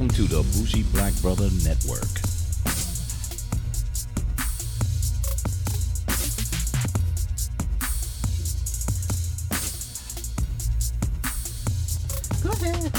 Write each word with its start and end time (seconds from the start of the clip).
Welcome 0.00 0.16
to 0.16 0.34
the 0.34 0.42
Bougie 0.56 0.82
Black 0.94 1.12
Brother 1.20 1.50
Network. 1.62 2.08
Go 12.42 12.48
ahead. 12.50 12.90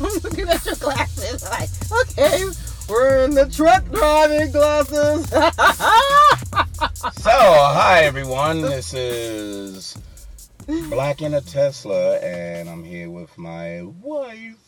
I'm 0.00 0.12
looking 0.24 0.48
at 0.48 0.66
your 0.66 0.74
glasses. 0.74 1.44
Like, 1.44 1.70
okay, 2.02 2.46
we're 2.88 3.24
in 3.24 3.36
the 3.36 3.46
truck 3.48 3.88
driving 3.92 4.50
glasses. 4.50 5.28
So, 7.22 7.30
hi 7.30 8.00
everyone. 8.02 8.60
This 8.60 8.92
is 8.92 9.96
Black 10.66 11.22
in 11.22 11.34
a 11.34 11.40
Tesla, 11.40 12.16
and 12.16 12.68
I'm 12.68 12.82
here 12.82 13.08
with 13.08 13.38
my 13.38 13.82
wife, 13.82 14.65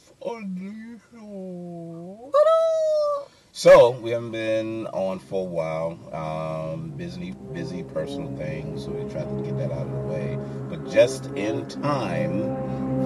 So, 3.52 3.90
we 3.90 4.10
haven't 4.10 4.32
been 4.32 4.86
on 4.88 5.18
for 5.18 5.42
a 5.42 5.50
while. 5.50 5.98
Um, 6.12 6.90
busy, 6.90 7.34
busy 7.52 7.82
personal 7.82 8.36
things, 8.36 8.84
so 8.84 8.90
we 8.90 9.10
tried 9.10 9.28
to 9.28 9.42
get 9.42 9.56
that 9.58 9.72
out 9.72 9.86
of 9.86 9.92
the 9.92 9.98
way. 9.98 10.38
But 10.68 10.90
just 10.90 11.26
in 11.36 11.68
time 11.68 12.56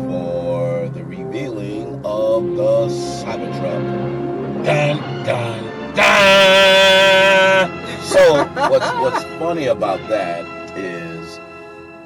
for 0.09 0.89
the 0.89 1.05
revealing 1.05 2.03
of 2.05 2.45
the 2.57 2.89
Cybertruck. 2.89 4.65
Dun, 4.65 5.25
dun, 5.25 5.95
dun! 5.95 7.71
So, 8.03 8.45
what's, 8.71 8.91
what's 8.95 9.25
funny 9.39 9.67
about 9.67 10.01
that 10.09 10.45
is 10.77 11.12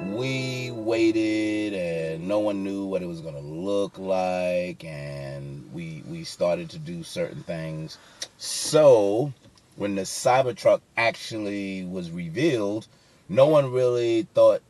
we 0.05 0.71
waited 0.71 1.73
and 1.73 2.27
no 2.27 2.39
one 2.39 2.63
knew 2.63 2.85
what 2.85 3.01
it 3.01 3.07
was 3.07 3.21
going 3.21 3.33
to 3.33 3.41
look 3.41 3.97
like 3.97 4.83
and 4.83 5.67
we 5.73 6.03
we 6.07 6.23
started 6.23 6.69
to 6.69 6.77
do 6.77 7.01
certain 7.03 7.41
things 7.43 7.97
so 8.37 9.33
when 9.75 9.95
the 9.95 10.03
cybertruck 10.03 10.81
actually 10.97 11.83
was 11.83 12.11
revealed 12.11 12.87
no 13.27 13.47
one 13.47 13.71
really 13.71 14.27
thought 14.35 14.61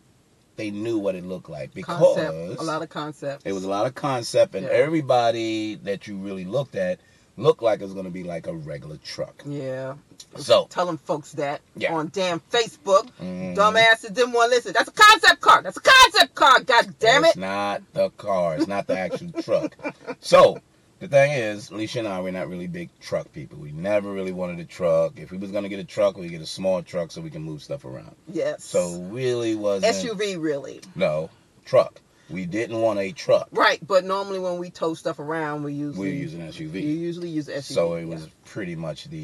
they 0.55 0.71
knew 0.71 0.97
what 0.97 1.13
it 1.13 1.25
looked 1.25 1.49
like 1.49 1.73
because 1.73 1.97
concept, 2.15 2.61
a 2.61 2.63
lot 2.63 2.81
of 2.81 2.89
concepts. 2.89 3.45
it 3.45 3.51
was 3.51 3.65
a 3.65 3.69
lot 3.69 3.85
of 3.85 3.93
concept 3.95 4.55
and 4.55 4.65
Yeah. 4.65 4.71
everybody 4.71 5.75
that 5.75 6.07
you 6.07 6.15
really 6.17 6.45
looked 6.45 6.75
at 6.75 6.99
looked 7.37 7.61
like 7.61 7.79
it 7.79 7.83
was 7.83 7.93
going 7.93 8.05
to 8.05 8.11
be 8.11 8.23
like 8.23 8.47
a 8.47 8.53
regular 8.53 8.97
truck 8.97 9.43
Yeah. 9.45 9.93
so 10.37 10.67
Telling 10.69 10.97
folks 10.97 11.33
that 11.33 11.61
Yeah. 11.75 11.93
on 11.93 12.09
damn 12.11 12.39
Facebook. 12.51 13.09
mhm. 13.21 13.55
Dumbasses 13.55 14.13
didn't 14.13 14.33
want 14.33 14.51
to 14.51 14.55
listen. 14.57 14.73
That's 14.73 14.89
a 14.89 14.91
concept 14.91 15.41
car. 15.41 15.61
That's 15.61 15.77
a 15.77 15.81
concept 15.81 16.35
car. 16.35 16.59
God 16.61 16.95
damn 16.99 17.23
it! 17.25 17.29
It's 17.29 17.37
not 17.37 17.81
the 17.93 18.09
car. 18.11 18.55
It's 18.57 18.67
not 18.67 18.87
the 18.87 18.97
actual 18.97 19.31
truck. 19.43 19.75
So 20.19 20.59
the 20.99 21.07
thing 21.07 21.31
is, 21.31 21.69
Alicia 21.69 21.99
and 21.99 22.07
I, 22.07 22.19
we're 22.21 22.31
not 22.31 22.49
really 22.49 22.65
big 22.67 22.89
truck 22.99 23.31
people. 23.31 23.59
We 23.59 23.71
never 23.71 24.11
really 24.11 24.31
wanted 24.31 24.59
a 24.59 24.65
truck. 24.65 25.13
If 25.19 25.31
we 25.31 25.37
was 25.37 25.51
gonna 25.51 25.69
get 25.69 25.79
a 25.79 25.83
truck, 25.83 26.17
we 26.17 26.27
get 26.29 26.41
a 26.41 26.45
small 26.47 26.81
truck 26.81 27.11
so 27.11 27.21
we 27.21 27.29
can 27.29 27.43
move 27.43 27.61
stuff 27.61 27.85
around. 27.85 28.15
Yes. 28.27 28.63
So 28.63 28.99
really 29.11 29.55
wasn't 29.55 29.93
SUV 29.95 30.41
really. 30.41 30.81
no 30.95 31.29
truck. 31.65 32.01
We 32.29 32.45
didn't 32.45 32.81
want 32.81 32.99
a 32.99 33.11
truck. 33.11 33.47
Right, 33.51 33.85
but 33.85 34.03
normally 34.03 34.39
when 34.39 34.57
we 34.57 34.69
tow 34.69 34.93
stuff 34.93 35.19
around, 35.19 35.63
we 35.63 35.73
usually 35.73 36.09
We 36.09 36.13
were 36.13 36.21
using 36.21 36.41
SUV. 36.41 36.73
You 36.81 36.89
usually 36.89 37.29
use 37.29 37.47
SUV. 37.47 37.63
So 37.63 37.93
it 37.95 38.01
yeah. 38.01 38.15
was 38.15 38.27
pretty 38.45 38.75
much 38.75 39.05
the, 39.05 39.17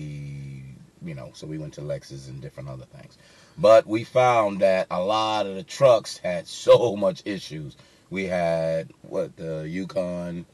you 1.04 1.16
know, 1.16 1.32
so 1.34 1.48
we 1.48 1.58
went 1.58 1.74
to 1.74 1.82
Lexus 1.82 2.30
and 2.30 2.42
different 2.42 2.70
other 2.70 2.86
things. 2.86 3.18
But 3.58 3.86
we 3.86 4.04
found 4.04 4.62
that 4.62 4.88
a 4.90 5.02
lot 5.04 5.46
of 5.46 5.56
the 5.56 5.64
trucks 5.64 6.18
had 6.18 6.48
so 6.66 6.96
much 6.96 7.22
issues. 7.26 7.76
We 8.10 8.26
had 8.26 8.92
what 9.02 9.36
the 9.36 9.68
Yukon, 9.68 10.46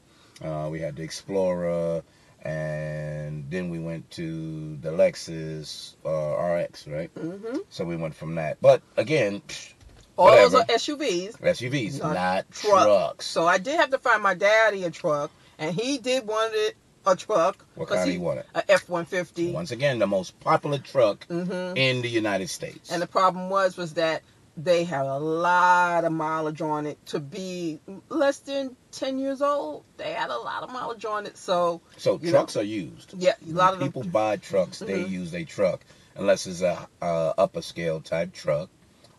uh, 0.42 0.68
we 0.70 0.80
had 0.80 0.96
the 0.96 1.02
Explorer, 1.02 2.02
and 2.42 3.44
then 3.50 3.68
we 3.70 3.78
went 3.78 4.10
to 4.12 4.76
the 4.76 4.90
Lexus 4.90 5.94
uh, 6.04 6.42
RX, 6.42 6.86
right? 6.86 7.10
hmm 7.10 7.58
So 7.68 7.84
we 7.84 7.96
went 7.96 8.14
from 8.14 8.36
that. 8.36 8.58
But 8.62 8.82
again, 8.96 9.42
psh, 9.46 9.74
All 10.20 10.32
those 10.32 10.54
are 10.54 10.64
SUVs. 10.64 11.38
SUVs, 11.40 12.00
Not 12.00 12.14
not, 12.14 12.50
truck. 12.50 12.82
trucks. 12.84 13.26
So 13.26 13.46
I 13.46 13.58
did 13.58 13.76
have 13.76 13.90
to 13.90 13.98
find 13.98 14.22
my 14.22 14.34
daddy 14.34 14.84
a 14.84 14.90
truck, 14.90 15.30
and 15.58 15.74
he 15.74 15.98
did 15.98 16.26
wanted 16.26 16.74
a 17.06 17.16
truck. 17.16 17.64
What 17.74 17.88
kind 17.88 18.06
he, 18.06 18.12
he 18.12 18.18
wanted? 18.18 18.44
A 18.54 18.70
F 18.70 18.88
one 18.88 19.06
fifty. 19.06 19.50
Once 19.52 19.70
again, 19.70 19.98
the 19.98 20.06
most 20.06 20.38
popular 20.40 20.78
truck 20.78 21.26
Mm-hmm. 21.28 21.76
in 21.76 22.02
the 22.02 22.08
United 22.08 22.48
States. 22.50 22.90
And 22.92 23.00
the 23.00 23.06
problem 23.06 23.48
was 23.50 23.76
was 23.76 23.94
that 23.94 24.22
they 24.56 24.84
had 24.84 25.06
a 25.06 25.16
lot 25.18 26.04
of 26.04 26.12
mileage 26.12 26.60
on 26.60 26.84
it 26.84 26.98
to 27.06 27.18
be 27.20 27.78
less 28.10 28.40
than 28.40 28.76
ten 28.92 29.18
years 29.18 29.40
old. 29.40 29.84
They 29.96 30.12
had 30.12 30.28
a 30.28 30.36
lot 30.36 30.62
of 30.64 30.70
mileage 30.70 31.04
on 31.06 31.24
it, 31.24 31.38
so 31.38 31.80
So 31.96 32.18
trucks 32.18 32.56
are 32.58 32.62
used. 32.62 33.14
yeah, 33.16 33.32
a 33.48 33.52
lot 33.52 33.72
of 33.72 33.78
them. 33.78 33.88
people 33.88 34.02
buy 34.02 34.36
trucks. 34.36 34.80
They 34.80 35.04
Mhm. 35.04 35.08
use 35.10 35.34
a 35.34 35.44
truck 35.44 35.80
unless 36.16 36.46
it's 36.46 36.60
a, 36.60 36.86
a 37.00 37.34
upper 37.38 37.62
scale 37.62 38.00
type 38.00 38.34
truck, 38.34 38.68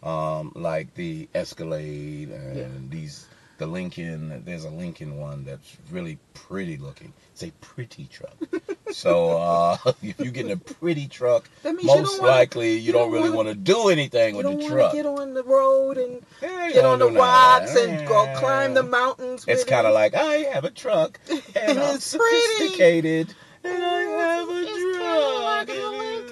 um, 0.03 0.51
like 0.55 0.93
the 0.95 1.27
Escalade 1.33 2.29
and 2.29 2.55
Yeah. 2.57 2.67
these. 2.89 3.25
The 3.57 3.67
Lincoln, 3.67 4.41
there's 4.43 4.63
a 4.65 4.71
Lincoln 4.71 5.19
one 5.19 5.45
that's 5.45 5.77
really 5.91 6.17
pretty 6.33 6.77
looking. 6.77 7.13
It's 7.33 7.43
a 7.43 7.51
pretty 7.61 8.07
truck. 8.11 8.35
so 8.91 9.37
uh, 9.37 9.77
if 10.01 10.19
you're 10.19 10.31
getting 10.31 10.51
a 10.53 10.57
pretty 10.57 11.07
truck, 11.07 11.47
means 11.63 11.83
you 11.83 11.87
most 11.87 12.19
wanna- 12.19 12.31
likely 12.31 12.71
you, 12.73 12.79
you 12.79 12.91
don't, 12.91 13.11
don't 13.11 13.21
really 13.21 13.29
wanna- 13.29 13.53
do 13.53 13.89
anything 13.89 14.31
You 14.33 14.37
with 14.37 14.45
don't 14.47 14.59
the 14.61 14.67
truck. 14.67 14.93
get 14.93 15.05
on 15.05 15.35
the 15.35 15.43
road 15.43 15.99
and 15.99 16.25
Yeah, 16.41 16.71
get 16.71 16.85
on 16.85 16.97
the 16.97 17.05
do 17.09 17.11
none 17.11 17.21
of 17.21 17.29
rocks 17.29 17.73
that. 17.75 17.87
and 17.87 18.07
go 18.07 18.33
climb 18.39 18.73
the 18.73 18.81
mountains. 18.81 19.45
It's 19.47 19.63
kind 19.63 19.85
of 19.85 19.91
it. 19.91 19.93
like 19.93 20.15
I 20.15 20.33
have 20.53 20.63
a 20.63 20.71
truck 20.71 21.19
and 21.29 21.39
And 21.55 21.79
I'm 21.79 21.95
it's 21.97 22.17
pretty. 22.17 22.41
sophisticated 22.57 23.35
and 23.63 23.83
I 23.83 24.01
have 24.01 24.49
a 24.49 24.61
It's 24.65 24.97
truck. 24.97 25.67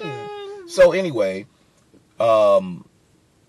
like 0.02 0.04
a 0.04 0.68
So 0.68 0.90
anyway, 0.90 1.46
um, 2.18 2.84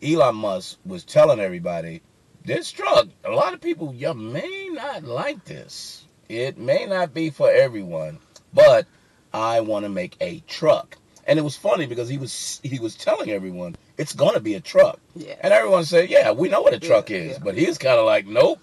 Elon 0.03 0.35
Musk 0.35 0.77
was 0.85 1.03
telling 1.03 1.39
everybody 1.39 2.01
this 2.43 2.71
truck. 2.71 3.07
A 3.23 3.31
lot 3.31 3.53
of 3.53 3.61
people 3.61 3.93
you 3.93 4.13
may 4.13 4.69
not 4.71 5.03
like 5.03 5.45
this. 5.45 6.03
It 6.29 6.57
may 6.57 6.85
not 6.85 7.13
be 7.13 7.29
for 7.29 7.51
everyone, 7.51 8.19
but 8.53 8.87
I 9.33 9.61
want 9.61 9.85
to 9.85 9.89
make 9.89 10.17
a 10.21 10.39
truck. 10.47 10.97
And 11.27 11.37
it 11.37 11.43
was 11.43 11.55
funny 11.55 11.85
because 11.85 12.09
he 12.09 12.17
was 12.17 12.59
he 12.63 12.79
was 12.79 12.95
telling 12.95 13.29
everyone 13.29 13.75
it's 13.97 14.13
gonna 14.13 14.39
be 14.39 14.55
a 14.55 14.59
truck, 14.59 14.99
Yeah. 15.15 15.35
and 15.41 15.53
everyone 15.53 15.85
said, 15.85 16.09
"Yeah, 16.09 16.31
we 16.31 16.49
know 16.49 16.61
what 16.61 16.73
a 16.73 16.79
truck 16.79 17.09
Yeah, 17.09 17.17
is," 17.17 17.31
yeah. 17.33 17.43
but 17.43 17.55
he's 17.55 17.77
kind 17.77 17.99
of 17.99 18.05
like, 18.05 18.25
"Nope, 18.25 18.59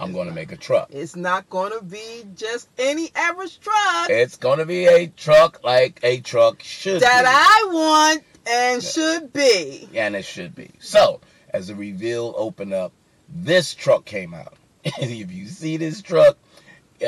I'm 0.00 0.12
gonna 0.12 0.26
not. 0.30 0.34
make 0.34 0.50
a 0.52 0.56
truck." 0.56 0.88
It's 0.90 1.14
not 1.14 1.50
going 1.50 1.72
to 1.78 1.84
be 1.84 2.24
just 2.34 2.68
any 2.78 3.10
average 3.14 3.60
truck 3.60 4.08
It's 4.08 4.36
gonna 4.38 4.64
be 4.64 4.86
a 4.86 5.08
truck 5.08 5.62
like 5.62 6.00
a 6.02 6.20
truck 6.20 6.62
should 6.62 7.02
that 7.02 7.22
be. 7.22 7.28
I 7.28 7.72
want 7.74 8.24
and 8.50 8.82
Yeah. 8.82 8.88
should 8.90 9.32
be. 9.32 9.88
and 9.94 10.16
it 10.16 10.24
should 10.24 10.54
be. 10.54 10.70
So, 10.80 11.20
as 11.50 11.68
the 11.68 11.74
reveal 11.74 12.34
opened 12.36 12.72
up, 12.72 12.92
this 13.28 13.74
truck 13.74 14.04
came 14.04 14.34
out. 14.34 14.54
And 14.84 14.94
if 15.10 15.30
you 15.32 15.46
see 15.46 15.76
this 15.76 16.02
truck, 16.02 16.36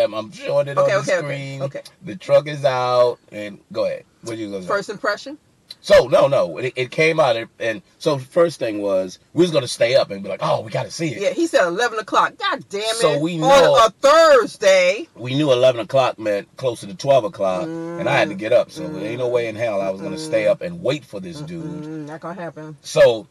um, 0.02 0.14
I'm 0.14 0.30
showing 0.32 0.68
it 0.68 0.78
Okay, 0.78 0.94
on 0.94 1.04
the 1.04 1.12
okay, 1.12 1.18
okay, 1.18 1.26
screen. 1.26 1.62
okay. 1.62 1.82
The 2.02 2.16
truck 2.16 2.46
is 2.48 2.64
out, 2.64 3.18
and 3.30 3.60
go 3.72 3.84
ahead. 3.86 4.04
What 4.22 4.38
you 4.38 4.50
gonna? 4.50 4.62
First 4.64 4.88
impression? 4.88 5.36
So 5.84 6.06
no, 6.06 6.28
no, 6.28 6.58
it, 6.58 6.72
it 6.76 6.90
came 6.92 7.18
out, 7.18 7.34
and, 7.36 7.48
and 7.58 7.82
so 7.98 8.16
first 8.16 8.60
thing 8.60 8.80
was 8.80 9.18
we 9.34 9.42
was 9.42 9.50
gonna 9.50 9.66
stay 9.66 9.96
up 9.96 10.10
and 10.12 10.22
be 10.22 10.28
like, 10.28 10.38
oh, 10.42 10.60
we 10.60 10.70
gotta 10.70 10.92
see 10.92 11.08
it. 11.08 11.20
Yeah, 11.20 11.30
he 11.30 11.48
said 11.48 11.66
11 11.66 11.98
o'clock. 11.98 12.34
God 12.38 12.64
damn 12.68 12.80
it. 12.82 12.86
So 12.96 13.18
we 13.18 13.36
know- 13.36 13.48
On 13.74 13.88
a 13.88 13.90
Thursday. 13.90 15.08
We 15.16 15.34
knew 15.34 15.50
11 15.52 15.80
o'clock 15.80 16.18
meant 16.20 16.56
closer 16.56 16.86
to 16.86 16.94
12 16.94 17.24
o'clock, 17.24 17.64
and 17.64 18.08
I 18.08 18.12
had 18.16 18.28
to 18.28 18.34
get 18.36 18.52
up. 18.52 18.70
So 18.70 18.82
Mm. 18.82 18.94
there 18.94 19.10
ain't 19.10 19.18
no 19.18 19.28
way 19.28 19.48
in 19.48 19.56
hell 19.56 19.80
I 19.80 19.90
was 19.90 20.00
gonna 20.00 20.18
stay 20.18 20.46
up 20.46 20.60
and 20.62 20.82
wait 20.82 21.04
for 21.04 21.18
this 21.20 21.40
dude. 21.40 21.64
Mm, 21.64 22.06
not 22.06 22.20
going 22.20 22.36
to 22.36 22.42
happen. 22.42 22.76
So 22.82 23.26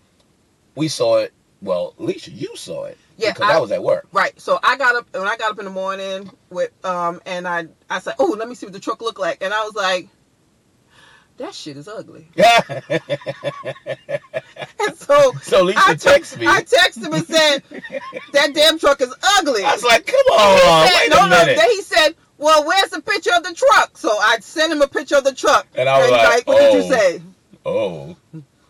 we 0.76 0.88
saw 0.90 1.20
it. 1.20 1.32
Well, 1.62 1.94
Alicia, 2.00 2.32
you 2.32 2.56
saw 2.58 2.86
it. 2.86 2.98
Yeah, 3.18 3.32
because 3.34 3.50
I, 3.52 3.58
I- 3.58 3.60
was 3.60 3.72
at 3.72 3.84
work. 3.84 4.08
Right. 4.12 4.40
So 4.42 4.60
I 4.64 4.78
got 4.78 4.96
up 4.96 5.08
when 5.14 5.24
I 5.28 5.38
got 5.38 5.52
up 5.52 5.60
in 5.60 5.66
the 5.66 5.72
morning 5.72 6.32
with 6.50 6.72
um 6.84 7.22
and 7.26 7.48
I 7.48 7.68
I 7.90 8.00
said, 8.00 8.16
"Oh, 8.20 8.36
let 8.38 8.50
me 8.50 8.56
see 8.56 8.66
what 8.66 8.74
the 8.74 8.80
truck 8.80 9.00
looked 9.02 9.20
like." 9.20 9.44
And 9.44 9.54
I 9.54 9.64
was 9.64 9.76
like, 9.76 10.10
"That 11.42 11.54
shit 11.54 11.78
is 11.78 11.88
ugly." 11.88 12.30
And 14.88 14.96
so 14.98 15.34
so 15.44 15.64
Alicia 15.64 15.80
I 15.80 15.94
texted 15.94 16.40
me. 16.40 16.48
I 16.48 16.64
texted 16.64 17.06
him 17.06 17.14
and 17.14 17.26
said, 17.26 17.64
"That 18.34 18.54
damn 18.54 18.80
truck 18.80 19.02
is 19.02 19.14
ugly." 19.38 19.64
I 19.64 19.74
was 19.74 19.84
like, 19.84 20.06
come 20.06 20.16
on, 20.16 20.88
said- 20.88 21.00
wait 21.00 21.10
no, 21.12 21.18
a 21.18 21.30
no. 21.30 21.40
minute. 21.40 21.58
Then 21.58 21.70
he 21.70 21.82
said, 21.82 22.16
"Well, 22.38 22.66
where's 22.66 22.90
the 22.90 23.02
picture 23.02 23.32
of 23.36 23.44
the 23.44 23.54
truck?" 23.54 23.98
So 23.98 24.10
I 24.10 24.40
sent 24.40 24.72
him 24.72 24.82
a 24.82 24.88
picture 24.88 25.18
of 25.18 25.24
the 25.24 25.34
truck. 25.34 25.68
And 25.76 25.88
I 25.88 26.00
was 26.00 26.12
like, 26.12 26.48
"What 26.48 26.60
did 26.60 26.74
oh. 26.74 26.78
you 26.78 26.84
say?" 26.84 27.22
oh, 27.66 28.16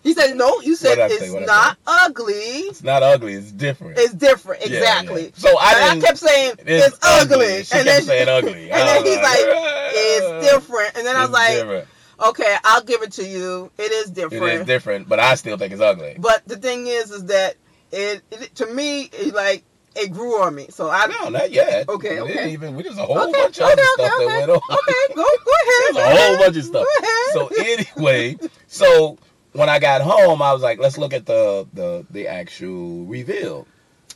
He 0.04 0.14
said, 0.14 0.36
"No, 0.36 0.60
you 0.62 0.76
said 0.76 0.98
What'd 0.98 1.06
I 1.06 1.16
say? 1.16 1.26
it's 1.28 1.48
not 1.48 1.78
ugly. 1.88 2.34
it's 2.34 2.84
not 2.84 3.04
ugly. 3.04 3.34
It's 3.34 3.52
different. 3.52 3.98
It's 3.98 4.14
different." 4.14 4.66
Exactly. 4.66 5.26
yeah. 5.26 5.30
So 5.36 5.50
I. 5.60 5.92
I 5.92 6.00
kept 6.00 6.18
saying 6.18 6.56
it's 6.60 6.88
it's, 6.88 7.00
ugly, 7.04 7.64
She 7.64 7.78
and 7.78 7.86
kept 7.86 7.86
then 7.86 8.02
saying 8.04 8.28
ugly. 8.30 8.72
and 8.72 8.88
then 8.88 9.06
he's 9.06 9.18
like, 9.18 9.46
"Uh, 9.46 9.90
it's 9.94 10.52
different. 10.52 10.98
And 10.98 11.06
then 11.06 11.16
I 11.16 11.22
was 11.22 11.32
like, 11.32 11.54
different. 11.58 11.88
Okay, 12.22 12.56
I'll 12.64 12.84
give 12.84 13.02
it 13.02 13.14
to 13.14 13.26
you. 13.26 13.72
It 13.78 13.92
is 13.92 14.12
different. 14.12 14.44
It 14.44 14.62
is 14.62 14.66
different, 14.66 15.10
but 15.10 15.20
I 15.20 15.36
still 15.36 15.58
think 15.58 15.74
it's 15.74 15.82
ugly. 15.82 16.16
But 16.18 16.48
the 16.48 16.58
thing 16.58 16.88
is, 16.88 17.12
is 17.12 17.26
that 17.26 17.56
it, 17.92 18.22
it 18.32 18.56
to 18.56 18.68
me, 18.68 19.04
it, 19.04 19.34
like 19.34 19.64
it 19.96 20.12
grew 20.12 20.42
on 20.42 20.56
me. 20.56 20.68
So 20.70 20.90
I 20.90 21.08
No, 21.08 21.30
not 21.30 21.52
yet. 21.52 21.90
Okay, 21.90 22.16
We 22.16 22.22
okay. 22.22 22.34
didn't 22.34 22.50
even. 22.52 22.76
We 22.76 22.84
just 22.84 23.00
a 23.00 23.04
whole 23.04 23.20
okay, 23.20 23.32
bunch 23.32 23.58
of 23.60 23.64
okay, 23.64 23.74
other 23.74 23.82
okay, 23.82 24.06
stuff 24.06 24.14
okay. 24.16 24.26
that 24.28 24.40
went 24.40 24.52
on. 24.52 24.58
Okay, 24.58 25.16
go 25.16 25.24
go 25.24 25.52
ahead. 25.64 25.96
There's 25.96 25.98
a 25.98 26.16
whole 26.22 26.38
bunch 26.38 26.58
of 26.58 26.64
stuff. 26.66 26.86
Go 26.86 27.06
ahead. 27.06 27.88
So 27.88 27.98
anyway, 27.98 28.38
so 28.68 29.18
when 29.54 29.70
I 29.70 29.80
got 29.80 30.02
home, 30.02 30.42
I 30.42 30.54
was 30.54 30.62
like, 30.62 30.80
let's 30.80 30.98
look 30.98 31.14
at 31.14 31.26
the 31.26 31.68
the 31.74 32.06
the 32.10 32.28
actual 32.28 33.06
reveal. 33.06 33.68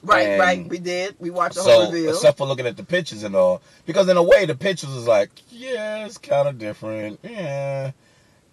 Right, 0.08 0.28
and 0.30 0.40
right. 0.40 0.68
We 0.70 0.78
did. 0.80 1.16
We 1.20 1.30
watched 1.30 1.56
the 1.56 1.62
whole 1.64 1.86
So 1.88 1.92
reveal. 1.92 2.12
except 2.12 2.38
for 2.38 2.48
looking 2.48 2.66
at 2.68 2.78
the 2.78 2.84
pictures 2.84 3.24
and 3.24 3.36
all, 3.36 3.62
because 3.86 4.08
in 4.10 4.18
a 4.18 4.24
way 4.24 4.46
the 4.46 4.56
pictures 4.56 4.90
was 4.94 5.08
like, 5.08 5.30
yeah, 5.50 6.06
it's 6.06 6.18
kind 6.18 6.48
of 6.48 6.58
different. 6.60 7.20
Yeah, 7.24 7.92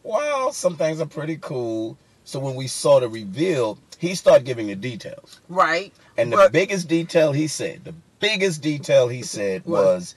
wow, 0.02 0.50
some 0.52 0.76
things 0.76 1.00
are 1.00 1.06
pretty 1.06 1.38
cool. 1.40 1.96
So 2.24 2.38
when 2.38 2.54
we 2.54 2.66
saw 2.68 3.00
the 3.00 3.08
reveal, 3.08 3.78
he 3.98 4.14
started 4.14 4.44
giving 4.46 4.68
the 4.68 4.76
details, 4.76 5.40
right. 5.48 5.92
and 6.16 6.32
the 6.32 6.36
But- 6.36 6.52
biggest 6.52 6.88
detail 6.88 7.32
he 7.32 7.46
said, 7.48 7.84
the 7.84 7.94
biggest 8.20 8.62
detail 8.62 9.08
he 9.08 9.22
said 9.22 9.64
was, 9.66 10.14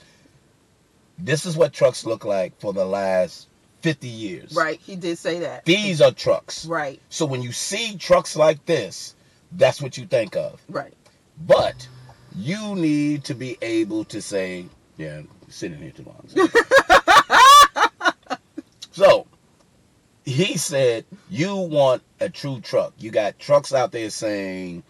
this 1.17 1.45
is 1.45 1.55
what 1.57 1.73
trucks 1.73 2.05
look 2.05 2.25
like 2.25 2.59
for 2.59 2.73
the 2.73 2.85
last 2.85 3.47
50 3.81 4.07
years. 4.07 4.53
Right. 4.55 4.79
He 4.81 4.95
did 4.95 5.17
say 5.17 5.39
that. 5.39 5.63
These 5.65 6.01
are 6.01 6.11
trucks. 6.11 6.65
Right. 6.65 6.99
So 7.09 7.25
when 7.25 7.41
you 7.41 7.51
see 7.51 7.97
trucks 7.97 8.35
like 8.35 8.65
this, 8.65 9.15
that's 9.51 9.81
what 9.81 9.97
you 9.97 10.05
think 10.07 10.35
of. 10.35 10.61
Right. 10.69 10.93
But 11.39 11.87
you 12.35 12.75
need 12.75 13.23
to 13.25 13.33
be 13.33 13.57
able 13.61 14.05
to 14.05 14.21
say, 14.21 14.65
yeah, 14.97 15.17
I'm 15.17 15.29
sitting 15.49 15.79
here 15.79 15.91
too 15.91 16.05
long. 16.05 16.49
so 18.91 19.27
he 20.25 20.57
said, 20.57 21.05
you 21.29 21.55
want 21.55 22.01
a 22.19 22.29
true 22.29 22.59
truck. 22.61 22.93
You 22.97 23.11
got 23.11 23.37
trucks 23.39 23.73
out 23.73 23.91
there 23.91 24.09
saying, 24.09 24.83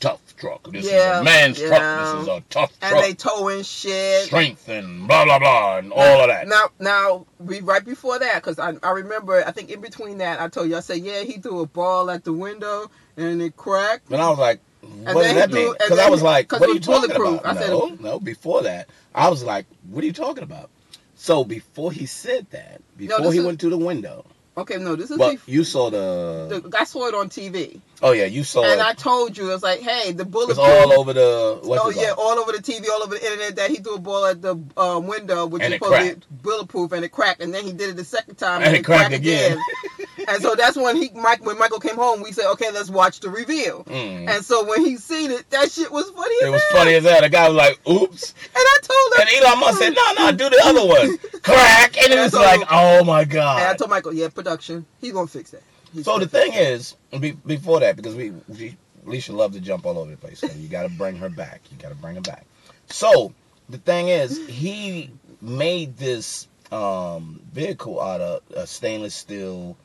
tough 0.00 0.34
truck. 0.36 0.70
This 0.72 0.86
is 0.86 0.92
a 0.92 1.22
man's 1.22 1.60
yeah. 1.60 1.68
truck. 1.68 2.14
This 2.14 2.22
is 2.22 2.28
a 2.28 2.40
tough 2.48 2.72
And 2.80 2.90
truck. 2.90 2.92
And 2.92 3.04
they 3.04 3.14
towing 3.14 3.62
shit. 3.62 4.24
Strength 4.24 4.68
and 4.68 5.06
blah, 5.06 5.24
blah, 5.24 5.38
blah, 5.38 5.78
and 5.78 5.92
all 5.92 6.22
of 6.22 6.28
that. 6.28 6.48
Now, 6.48 6.70
now, 6.78 7.26
we 7.38 7.60
right 7.60 7.84
before 7.84 8.18
that, 8.18 8.36
because 8.36 8.58
I, 8.58 8.74
I 8.82 8.92
remember, 8.92 9.44
I 9.46 9.52
think 9.52 9.70
in 9.70 9.80
between 9.80 10.18
that, 10.18 10.40
I 10.40 10.48
told 10.48 10.70
you, 10.70 10.76
I 10.76 10.80
said, 10.80 10.98
yeah, 10.98 11.22
he 11.22 11.34
threw 11.34 11.60
a 11.60 11.66
ball 11.66 12.10
at 12.10 12.24
the 12.24 12.32
window 12.32 12.90
and 13.16 13.42
it 13.42 13.56
cracked. 13.56 14.10
And 14.10 14.20
I 14.20 14.30
was 14.30 14.38
like, 14.38 14.60
what 14.82 15.22
does 15.22 15.34
that 15.34 15.50
mean? 15.52 15.72
Because 15.72 15.98
I 15.98 16.08
was 16.10 16.22
like, 16.22 16.50
what 16.52 16.62
are 16.62 16.72
you 16.72 16.80
talking 16.80 17.10
about? 17.10 17.44
I 17.46 17.54
said- 17.54 17.70
no, 17.70 17.96
no, 18.00 18.20
before 18.20 18.62
that. 18.62 18.88
I 19.14 19.28
was 19.28 19.42
like, 19.44 19.66
what 19.88 20.02
are 20.02 20.06
you 20.06 20.12
talking 20.12 20.42
about? 20.44 20.70
So 21.16 21.44
before 21.44 21.92
he 21.92 22.06
said 22.06 22.46
that, 22.50 22.80
before 22.96 23.20
this 23.20 23.32
he 23.34 23.38
is- 23.40 23.44
went 23.44 23.60
to 23.60 23.70
the 23.70 23.78
window, 23.78 24.24
Okay, 24.56 24.76
no, 24.78 24.94
this 24.96 25.10
is 25.10 25.16
but 25.16 25.30
before. 25.32 25.54
you 25.54 25.64
saw 25.64 25.90
the, 25.90 26.60
The, 26.68 26.76
I 26.76 26.84
saw 26.84 27.06
it 27.06 27.14
on 27.14 27.28
TV, 27.30 27.80
oh 28.02 28.10
yeah, 28.12 28.24
you 28.24 28.42
saw 28.44 28.62
it. 28.64 28.72
and 28.72 28.80
it. 28.80 28.86
I 28.86 28.92
told 28.94 29.36
you, 29.38 29.54
it's 29.54 29.62
like, 29.62 29.80
hey, 29.80 30.12
the 30.12 30.22
It 30.22 30.30
bulletproof. 30.30 30.58
all 30.58 30.92
over 30.98 31.12
the, 31.12 31.60
oh 31.62 31.90
yeah, 31.90 32.12
all 32.18 32.36
over 32.38 32.52
the 32.52 32.58
TV, 32.58 32.86
all 32.92 33.02
over 33.02 33.14
the 33.14 33.24
internet 33.24 33.56
that 33.56 33.70
he 33.70 33.76
threw 33.76 33.94
a 33.94 33.98
ball 34.00 34.26
at 34.26 34.42
the 34.42 34.56
um, 34.76 35.06
window, 35.06 35.46
which 35.46 35.62
And 35.62 35.72
is 35.72 35.78
supposed 35.80 36.10
to 36.10 36.16
be 36.16 36.26
bulletproof, 36.42 36.92
and 36.92 37.04
it 37.04 37.10
cracked, 37.10 37.40
and 37.40 37.54
then 37.54 37.64
he 37.64 37.72
did 37.72 37.90
it 37.90 37.96
the 37.96 38.04
second 38.04 38.34
time, 38.36 38.56
And 38.56 38.64
and, 38.66 38.76
it 38.76 38.84
cracked 38.84 39.14
again. 39.14 39.56
and 40.30 40.42
so 40.42 40.54
that's 40.54 40.76
when 40.76 40.96
he, 40.96 41.10
Mike, 41.14 41.44
when 41.44 41.58
Michael 41.58 41.80
came 41.80 41.96
home, 41.96 42.22
we 42.22 42.32
said, 42.32 42.50
okay, 42.52 42.70
let's 42.70 42.90
watch 42.90 43.20
the 43.20 43.30
reveal. 43.30 43.84
Mm. 43.84 44.28
And 44.28 44.44
so 44.44 44.64
when 44.64 44.84
he 44.84 44.96
seen 44.96 45.30
it, 45.30 45.48
that 45.50 45.70
shit 45.70 45.90
was 45.90 46.10
funny. 46.10 46.34
It 46.36 46.46
as 46.46 46.52
was 46.52 46.62
funny 46.72 46.94
as 46.94 47.04
hell. 47.04 47.20
The 47.20 47.28
guy 47.28 47.48
was 47.48 47.56
like, 47.56 47.88
oops. 47.88 48.34
And 48.44 48.56
I 48.56 48.78
told 48.82 49.14
him. 49.14 49.20
And 49.20 49.44
Elon 49.44 49.60
Musk 49.60 49.78
said, 49.78 49.94
no, 49.94 50.12
no, 50.18 50.32
do 50.32 50.50
the 50.50 50.60
other 50.64 50.86
one. 50.86 51.18
Crack. 51.42 51.96
And 52.02 52.12
it 52.12 52.18
was 52.18 52.34
like, 52.34 52.60
oh 52.70 53.04
my 53.04 53.24
god. 53.24 53.60
And 53.60 53.68
I 53.68 53.76
told 53.76 53.90
Michael, 53.90 54.12
yeah, 54.12 54.28
production, 54.28 54.84
he's 55.00 55.12
gonna 55.12 55.26
fix 55.26 55.50
that. 55.50 55.62
He's 55.92 56.04
So 56.04 56.18
the 56.18 56.26
thing 56.26 56.52
is, 56.54 56.96
be, 57.18 57.32
before 57.32 57.80
that, 57.80 57.96
because 57.96 58.14
we, 58.14 58.30
we 58.48 58.76
Alicia 59.06 59.32
loves 59.32 59.56
to 59.56 59.60
jump 59.60 59.86
all 59.86 59.98
over 59.98 60.10
the 60.10 60.16
place, 60.16 60.40
so 60.40 60.48
you 60.56 60.68
got 60.68 60.82
to 60.82 60.88
bring 60.90 61.16
her 61.16 61.28
back. 61.28 61.62
You 61.70 61.76
got 61.78 61.88
to 61.90 61.94
bring 61.94 62.16
her 62.16 62.20
back. 62.20 62.44
So 62.88 63.32
the 63.68 63.78
thing 63.78 64.08
is, 64.08 64.46
he 64.46 65.10
made 65.40 65.96
this 65.96 66.48
um, 66.70 67.40
vehicle 67.52 68.00
out 68.00 68.20
of 68.20 68.42
a 68.54 68.66
stainless 68.66 69.14
steel 69.14 69.76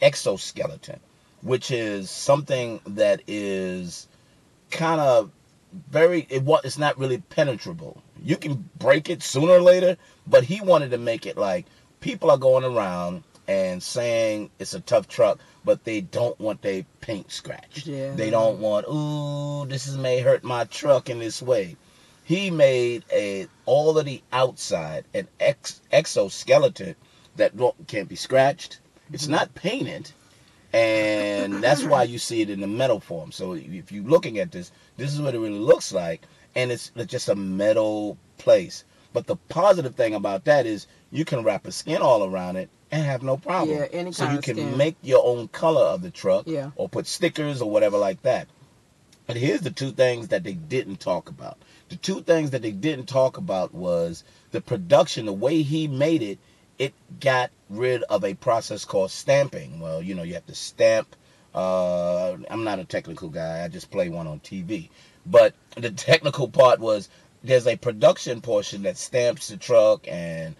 exoskeleton, 0.00 1.00
which 1.42 1.70
is 1.70 2.10
something 2.10 2.80
that 2.86 3.22
is 3.26 4.08
kind 4.70 5.00
of 5.00 5.30
very 5.90 6.26
it 6.30 6.42
wa- 6.42 6.60
it's 6.64 6.78
not 6.78 6.98
really 6.98 7.18
penetrable. 7.18 8.02
You 8.22 8.36
can 8.36 8.68
break 8.78 9.10
it 9.10 9.22
sooner 9.22 9.52
or 9.52 9.60
later, 9.60 9.96
but 10.26 10.44
he 10.44 10.60
wanted 10.60 10.90
to 10.92 10.98
make 10.98 11.26
it 11.26 11.36
like 11.36 11.66
people 12.00 12.30
are 12.30 12.38
going 12.38 12.64
around 12.64 13.22
and 13.48 13.82
saying 13.82 14.50
it's 14.58 14.74
a 14.74 14.80
tough 14.80 15.06
truck, 15.08 15.38
but 15.64 15.84
they 15.84 16.00
don't 16.00 16.38
want 16.40 16.62
their 16.62 16.84
paint 17.00 17.30
scratched. 17.30 17.86
Yeah. 17.86 18.14
They 18.14 18.30
don't 18.30 18.58
want, 18.58 18.86
ooh, 18.88 19.66
this 19.68 19.86
is 19.86 19.96
may 19.96 20.20
hurt 20.20 20.42
my 20.42 20.64
truck 20.64 21.10
in 21.10 21.18
this 21.18 21.40
way. 21.40 21.76
He 22.24 22.50
made 22.50 23.04
a 23.12 23.46
all 23.66 23.98
of 23.98 24.04
the 24.04 24.20
outside 24.32 25.04
an 25.14 25.28
ex, 25.38 25.80
exoskeleton 25.92 26.96
that 27.36 27.52
can't 27.86 28.08
be 28.08 28.16
scratched. 28.16 28.80
It's 29.12 29.28
not 29.28 29.54
painted, 29.54 30.10
and 30.72 31.62
that's 31.62 31.84
why 31.84 32.02
you 32.04 32.18
see 32.18 32.42
it 32.42 32.50
in 32.50 32.60
the 32.60 32.66
metal 32.66 33.00
form. 33.00 33.32
So 33.32 33.52
if 33.54 33.92
you're 33.92 34.04
looking 34.04 34.38
at 34.38 34.50
this, 34.52 34.72
this 34.96 35.12
is 35.14 35.20
what 35.20 35.34
it 35.34 35.38
really 35.38 35.58
looks 35.58 35.92
like, 35.92 36.22
and 36.54 36.70
it's 36.72 36.90
just 37.06 37.28
a 37.28 37.36
metal 37.36 38.18
place. 38.38 38.84
But 39.12 39.26
the 39.26 39.36
positive 39.36 39.94
thing 39.94 40.14
about 40.14 40.44
that 40.44 40.66
is 40.66 40.86
you 41.10 41.24
can 41.24 41.42
wrap 41.44 41.66
a 41.66 41.72
skin 41.72 42.02
all 42.02 42.24
around 42.24 42.56
it 42.56 42.68
and 42.90 43.04
have 43.04 43.22
no 43.22 43.36
problem. 43.36 43.78
Yeah, 43.78 43.86
any 43.92 44.12
so 44.12 44.28
you 44.30 44.38
of 44.38 44.44
can 44.44 44.56
skin. 44.56 44.76
make 44.76 44.96
your 45.02 45.24
own 45.24 45.48
color 45.48 45.82
of 45.84 46.02
the 46.02 46.10
truck, 46.10 46.46
Yeah. 46.46 46.70
or 46.76 46.88
put 46.88 47.06
stickers 47.06 47.62
or 47.62 47.70
whatever 47.70 47.96
like 47.96 48.22
that. 48.22 48.48
But 49.26 49.36
here's 49.36 49.62
the 49.62 49.70
two 49.70 49.90
things 49.92 50.28
that 50.28 50.44
they 50.44 50.52
didn't 50.52 51.00
talk 51.00 51.28
about. 51.28 51.58
The 51.88 51.96
two 51.96 52.20
things 52.20 52.50
that 52.50 52.62
they 52.62 52.70
didn't 52.72 53.06
talk 53.06 53.38
about 53.38 53.72
was 53.74 54.22
the 54.50 54.60
production, 54.60 55.26
the 55.26 55.32
way 55.32 55.62
he 55.62 55.88
made 55.88 56.22
it, 56.22 56.38
it 56.78 56.94
got 57.20 57.50
rid 57.70 58.02
of 58.04 58.24
a 58.24 58.34
process 58.34 58.84
called 58.84 59.10
stamping. 59.10 59.80
Well, 59.80 60.02
you 60.02 60.14
know, 60.14 60.22
you 60.22 60.34
have 60.34 60.46
to 60.46 60.54
stamp. 60.54 61.14
Uh, 61.54 62.36
I'm 62.50 62.64
not 62.64 62.78
a 62.78 62.84
technical 62.84 63.28
guy, 63.30 63.64
I 63.64 63.68
just 63.68 63.90
play 63.90 64.08
one 64.10 64.26
on 64.26 64.40
TV. 64.40 64.90
But 65.24 65.54
the 65.76 65.90
technical 66.10 66.48
part 66.48 66.80
was 66.80 67.08
there's 67.42 67.66
a 67.66 67.76
production 67.76 68.40
portion 68.40 68.82
that 68.82 68.96
stamps 68.98 69.48
the 69.48 69.56
truck 69.56 70.06
and 70.08 70.54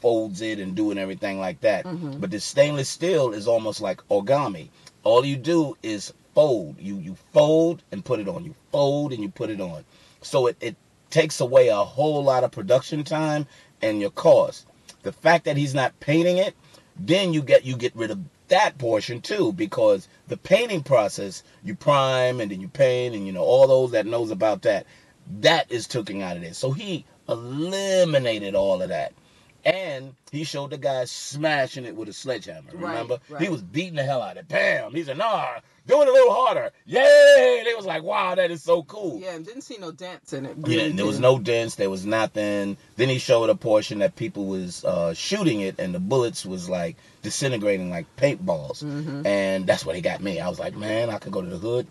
folds 0.00 0.40
it 0.42 0.58
and 0.58 0.74
doing 0.74 0.98
everything 0.98 1.38
like 1.38 1.60
that. 1.62 1.84
Mhm. 1.86 2.20
But 2.20 2.30
the 2.30 2.40
stainless 2.40 2.88
steel 2.88 3.32
is 3.32 3.46
almost 3.46 3.80
like 3.80 4.06
origami. 4.08 4.68
All 5.04 5.24
you 5.24 5.36
do 5.36 5.76
is 5.82 6.12
fold. 6.34 6.76
You 6.78 6.96
you 6.96 7.16
fold 7.32 7.82
and 7.92 8.04
put 8.04 8.20
it 8.20 8.28
on. 8.28 8.44
You 8.44 8.54
fold 8.70 9.12
and 9.12 9.22
you 9.22 9.28
put 9.30 9.50
it 9.50 9.60
on. 9.60 9.84
So 10.20 10.46
it, 10.48 10.56
it 10.60 10.76
takes 11.10 11.40
away 11.40 11.68
a 11.68 11.76
whole 11.76 12.22
lot 12.24 12.44
of 12.44 12.50
production 12.50 13.04
time 13.04 13.46
and 13.80 14.00
your 14.00 14.10
cost. 14.10 14.66
The 15.02 15.12
fact 15.12 15.44
that 15.44 15.56
he's 15.56 15.74
not 15.74 15.98
painting 16.00 16.38
it, 16.38 16.54
then 16.96 17.32
you 17.32 17.42
get 17.42 17.64
you 17.64 17.76
get 17.76 17.94
rid 17.96 18.10
of 18.10 18.20
that 18.48 18.78
portion 18.78 19.20
too 19.20 19.52
because 19.52 20.08
the 20.28 20.36
painting 20.36 20.82
process 20.82 21.42
you 21.64 21.74
prime 21.74 22.40
and 22.40 22.50
then 22.50 22.60
you 22.60 22.68
paint 22.68 23.14
and 23.14 23.26
you 23.26 23.32
know 23.32 23.42
all 23.42 23.66
those 23.66 23.92
that 23.92 24.04
knows 24.06 24.30
about 24.30 24.62
that 24.62 24.86
that 25.40 25.72
is 25.72 25.86
taken 25.86 26.20
out 26.20 26.36
of 26.36 26.42
this 26.42 26.58
so 26.58 26.70
he 26.70 27.04
eliminated 27.28 28.54
all 28.54 28.82
of 28.82 28.88
that. 28.90 29.12
And 29.64 30.14
he 30.32 30.42
showed 30.42 30.70
the 30.70 30.78
guy 30.78 31.04
smashing 31.04 31.84
it 31.84 31.94
with 31.94 32.08
a 32.08 32.12
sledgehammer 32.12 32.70
Right, 32.74 32.90
remember? 32.90 33.18
Right. 33.28 33.42
he 33.42 33.48
was 33.48 33.62
beating 33.62 33.94
the 33.94 34.02
hell 34.02 34.20
out 34.20 34.36
of 34.36 34.38
it. 34.38 34.48
Bam! 34.48 34.92
He 34.92 35.04
said 35.04 35.18
nah 35.18 35.60
do 35.86 36.00
it 36.02 36.08
a 36.08 36.12
little 36.12 36.32
harder 36.32 36.70
yay 36.86 37.62
they 37.64 37.74
was 37.74 37.84
like 37.86 38.02
wow 38.02 38.34
that 38.34 38.50
is 38.50 38.62
so 38.62 38.82
cool 38.84 39.18
Yeah, 39.20 39.34
and 39.34 39.44
didn't 39.44 39.62
see 39.62 39.76
no 39.78 39.90
dents 39.92 40.32
in 40.32 40.46
it. 40.46 40.56
yeah, 40.66 40.88
there 40.92 41.06
was 41.06 41.18
no 41.20 41.38
dents. 41.38 41.74
There 41.76 41.90
was 41.90 42.06
nothing. 42.06 42.76
Then 42.96 43.08
he 43.08 43.18
showed 43.18 43.50
a 43.50 43.54
portion 43.54 43.98
that 44.00 44.14
people 44.16 44.46
was 44.46 44.84
uh, 44.84 45.12
shooting 45.14 45.60
it, 45.60 45.78
and 45.78 45.94
the 45.94 45.98
bullets 46.00 46.44
was 46.46 46.68
like 46.68 46.96
disintegrating 47.22 47.90
like 47.90 48.06
paintballs. 48.16 48.82
Mhm. 48.84 49.26
And 49.26 49.66
that's 49.66 49.84
what 49.86 49.94
he 49.96 50.02
got 50.02 50.20
me. 50.20 50.40
I 50.40 50.48
was 50.48 50.58
like, 50.58 50.76
man, 50.76 51.10
I 51.10 51.18
could 51.18 51.32
go 51.32 51.42
to 51.42 51.48
the 51.48 51.58
hood. 51.58 51.86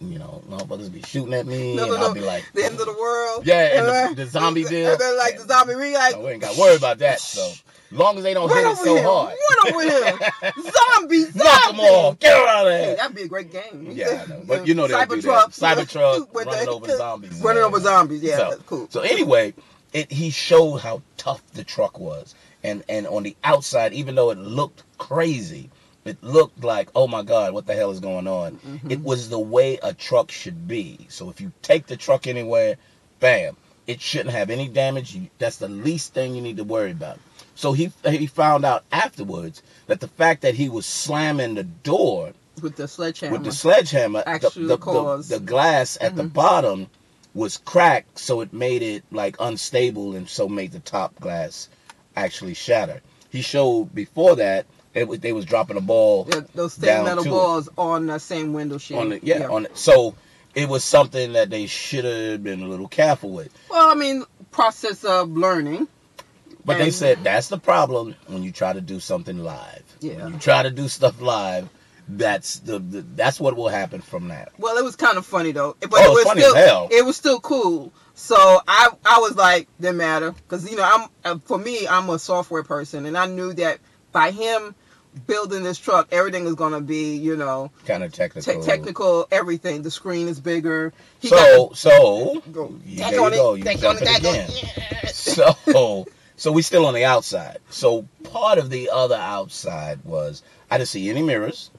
You 0.00 0.18
know, 0.18 0.42
motherfuckers 0.50 0.92
be 0.92 1.02
shooting 1.02 1.32
at 1.34 1.46
me, 1.46 1.76
No, 1.76 1.86
no, 1.86 1.94
and 1.94 2.02
I'll 2.02 2.08
no. 2.08 2.14
be 2.14 2.20
like, 2.20 2.44
The 2.54 2.64
end 2.64 2.80
of 2.80 2.86
the 2.86 2.92
world. 3.00 3.46
Yeah, 3.46 3.78
and 3.78 4.16
the- 4.16 4.24
the 4.24 4.30
zombie 4.30 4.64
deal. 4.64 4.90
And 5.00 5.16
like 5.16 5.38
the 5.38 5.46
zombie, 5.46 5.76
we 5.76 5.94
like. 5.94 6.16
"Oh, 6.16 6.24
we 6.24 6.32
ain't 6.32 6.40
got 6.42 6.54
to 6.54 6.60
worry 6.60 6.74
about 6.76 6.98
that. 6.98 7.20
So 7.20 7.52
long 7.92 8.16
as 8.18 8.22
they 8.24 8.34
don't 8.34 8.48
Run 8.48 8.64
hit 8.64 8.72
it 8.72 8.76
so 8.78 8.96
him. 8.96 9.04
hard, 9.04 9.34
Run 9.64 9.74
over 9.74 9.82
him. 9.82 10.52
Zombie, 10.62 11.22
zombie. 11.24 11.38
knock 11.44 11.70
them 11.70 11.80
all, 11.80 12.12
get 12.14 12.32
out 12.32 12.66
of 12.66 12.72
Hey, 12.72 12.86
there. 12.86 12.96
that'd 12.96 13.16
be 13.16 13.22
a 13.22 13.28
great 13.28 13.52
game. 13.52 13.88
Yeah, 13.92 14.24
I 14.24 14.30
know. 14.30 14.42
But 14.46 14.66
you 14.66 14.74
know 14.74 14.86
they'll 14.86 15.06
do 15.06 15.20
that. 15.22 15.50
Cybertruck. 15.50 16.32
With 16.32 16.46
running 16.46 16.68
over 16.68 16.96
zombies. 16.96 17.40
Running 17.42 17.62
over 17.62 17.80
zombies. 17.80 18.22
Yeah, 18.22 18.36
So- 18.38 18.50
that's 18.50 18.62
cool. 18.62 18.86
So 18.90 19.00
anyway, 19.00 19.54
it 19.92 20.10
he 20.12 20.30
showed 20.30 20.78
how 20.78 21.02
tough 21.16 21.42
the 21.52 21.64
truck 21.64 21.98
was, 21.98 22.34
and 22.62 22.82
and 22.88 23.06
on 23.06 23.22
the 23.24 23.36
outside, 23.44 23.92
even 23.92 24.14
though 24.14 24.30
it 24.30 24.38
looked 24.38 24.82
crazy, 24.98 25.70
it 26.04 26.22
looked 26.22 26.64
like 26.64 26.88
oh 26.94 27.06
my 27.06 27.22
god, 27.22 27.52
what 27.54 27.66
the 27.66 27.74
hell 27.74 27.90
is 27.90 28.00
going 28.00 28.26
on? 28.26 28.52
Mm-hmm. 28.56 28.90
It 28.90 29.00
was 29.00 29.28
the 29.28 29.38
way 29.38 29.78
a 29.82 29.92
truck 29.92 30.30
should 30.30 30.66
be. 30.66 31.06
So 31.08 31.28
if 31.30 31.40
you 31.40 31.52
take 31.62 31.86
the 31.86 31.96
truck 31.96 32.26
anywhere, 32.26 32.76
bam, 33.20 33.56
it 33.86 34.00
shouldn't 34.00 34.30
have 34.30 34.48
any 34.50 34.68
damage. 34.68 35.18
That's 35.38 35.58
the 35.58 35.68
least 35.68 36.14
thing 36.14 36.34
you 36.34 36.40
need 36.40 36.56
to 36.56 36.64
worry 36.64 36.92
about. 36.92 37.18
So 37.54 37.72
he 37.72 37.92
he 38.06 38.26
found 38.26 38.64
out 38.64 38.84
afterwards 38.92 39.62
that 39.86 40.00
the 40.00 40.08
fact 40.08 40.42
that 40.42 40.54
he 40.54 40.68
was 40.68 40.86
slamming 40.86 41.54
the 41.54 41.64
door 41.64 42.32
with 42.60 42.76
the 42.76 42.88
sledgehammer. 42.88 43.32
with 43.36 43.44
the 43.44 43.52
sledgehammer, 43.52 44.22
Actually 44.26 44.62
the, 44.66 44.76
the, 44.76 44.78
caused- 44.78 45.30
the 45.30 45.40
glass 45.40 45.98
at 46.00 46.16
the 46.16 46.24
Mhm. 46.24 46.32
bottom 46.32 46.86
was 47.34 47.56
cracked, 47.58 48.18
so 48.18 48.40
it 48.42 48.52
made 48.52 48.82
it 48.82 49.04
like 49.10 49.36
unstable, 49.40 50.14
and 50.14 50.28
so 50.28 50.48
made 50.48 50.72
the 50.72 50.80
top 50.80 51.18
glass 51.20 51.68
actually 52.14 52.52
shatter. 52.54 53.00
He 53.30 53.40
showed 53.40 53.94
before 53.94 54.36
that 54.36 54.66
it 54.94 55.08
was, 55.08 55.20
they 55.20 55.32
was 55.32 55.46
dropping 55.46 55.78
a 55.78 55.80
ball 55.80 56.26
Yeah, 56.30 56.40
those 56.54 56.74
thin 56.74 57.04
metal 57.04 57.24
to 57.24 57.28
it. 57.30 57.32
balls 57.32 57.68
on 57.78 58.06
the 58.06 58.18
same 58.18 58.52
window 58.52 58.76
shade. 58.78 58.96
on 58.98 59.08
the 59.10 59.20
yeah, 59.22 59.48
on 59.48 59.64
it. 59.66 59.76
So 59.78 60.14
it 60.54 60.68
was 60.68 60.84
something 60.84 61.32
that 61.32 61.48
they 61.48 61.66
should 61.66 62.04
have 62.04 62.42
been 62.44 62.62
a 62.62 62.68
little 62.68 62.88
careful 62.88 63.30
with. 63.30 63.48
Well, 63.70 63.90
I 63.90 63.94
mean, 63.94 64.24
process 64.50 65.02
of 65.04 65.30
learning. 65.30 65.88
But 66.64 66.78
they 66.78 66.90
said 66.90 67.24
that's 67.24 67.48
the 67.48 67.58
problem 67.58 68.14
when 68.26 68.42
you 68.42 68.52
try 68.52 68.72
to 68.72 68.80
do 68.80 69.00
something 69.00 69.42
live. 69.42 69.82
Yeah. 70.00 70.24
When 70.24 70.34
you 70.34 70.38
try 70.38 70.62
to 70.62 70.70
do 70.70 70.86
stuff 70.88 71.20
live, 71.20 71.68
that's 72.08 72.58
the, 72.60 72.78
the 72.78 73.02
that's 73.14 73.40
what 73.40 73.56
will 73.56 73.68
happen 73.68 74.00
from 74.00 74.28
that. 74.28 74.52
Well, 74.58 74.76
it 74.76 74.84
was 74.84 74.96
kind 74.96 75.18
of 75.18 75.26
funny 75.26 75.52
though. 75.52 75.76
But 75.80 75.90
Oh, 75.94 76.04
it 76.04 76.10
was 76.14 76.24
funny 76.24 76.40
still, 76.42 76.56
as 76.56 76.64
hell. 76.66 76.88
It 76.90 77.04
was 77.04 77.16
still 77.16 77.40
cool. 77.40 77.92
So 78.14 78.36
I 78.36 78.88
I 79.04 79.18
was 79.20 79.34
like, 79.36 79.68
didn't 79.80 79.96
matter, 79.96 80.32
because 80.32 80.70
you 80.70 80.76
know 80.76 80.88
I'm 80.92 81.08
uh, 81.24 81.38
for 81.44 81.58
me 81.58 81.86
I'm 81.88 82.08
a 82.10 82.18
software 82.18 82.62
person, 82.62 83.06
and 83.06 83.16
I 83.16 83.26
knew 83.26 83.52
that 83.54 83.78
by 84.12 84.30
him 84.30 84.74
building 85.26 85.62
this 85.62 85.78
truck, 85.78 86.08
everything 86.12 86.44
is 86.46 86.54
gonna 86.54 86.80
be 86.80 87.16
you 87.16 87.36
know 87.36 87.70
Kind 87.86 88.02
of 88.04 88.12
technical. 88.12 88.60
te- 88.60 88.66
technical, 88.66 89.26
everything. 89.30 89.82
The 89.82 89.90
screen 89.90 90.28
is 90.28 90.38
bigger. 90.40 90.92
He 91.20 91.28
So 91.28 91.70
so 91.74 92.34
got 92.34 92.52
go, 92.52 92.74
you- 92.84 92.98
there 92.98 93.12
you 93.14 93.24
on 93.24 93.30
go. 93.32 93.54
it, 93.54 93.58
You 93.58 93.64
deck 93.64 93.76
on 93.76 93.80
jumping 93.98 94.08
it, 94.08 94.24
on 94.26 94.34
again. 94.34 94.50
so 95.12 96.06
so 96.36 96.52
we 96.52 96.62
still 96.62 96.86
on 96.86 96.94
the 96.94 97.04
outside. 97.04 97.58
So 97.70 98.06
part 98.24 98.58
of 98.58 98.70
the 98.70 98.90
other 98.92 99.16
outside 99.16 100.00
was 100.04 100.42
I 100.70 100.78
didn't 100.78 100.88
see 100.88 101.08
any 101.10 101.22
mirrors, 101.22 101.70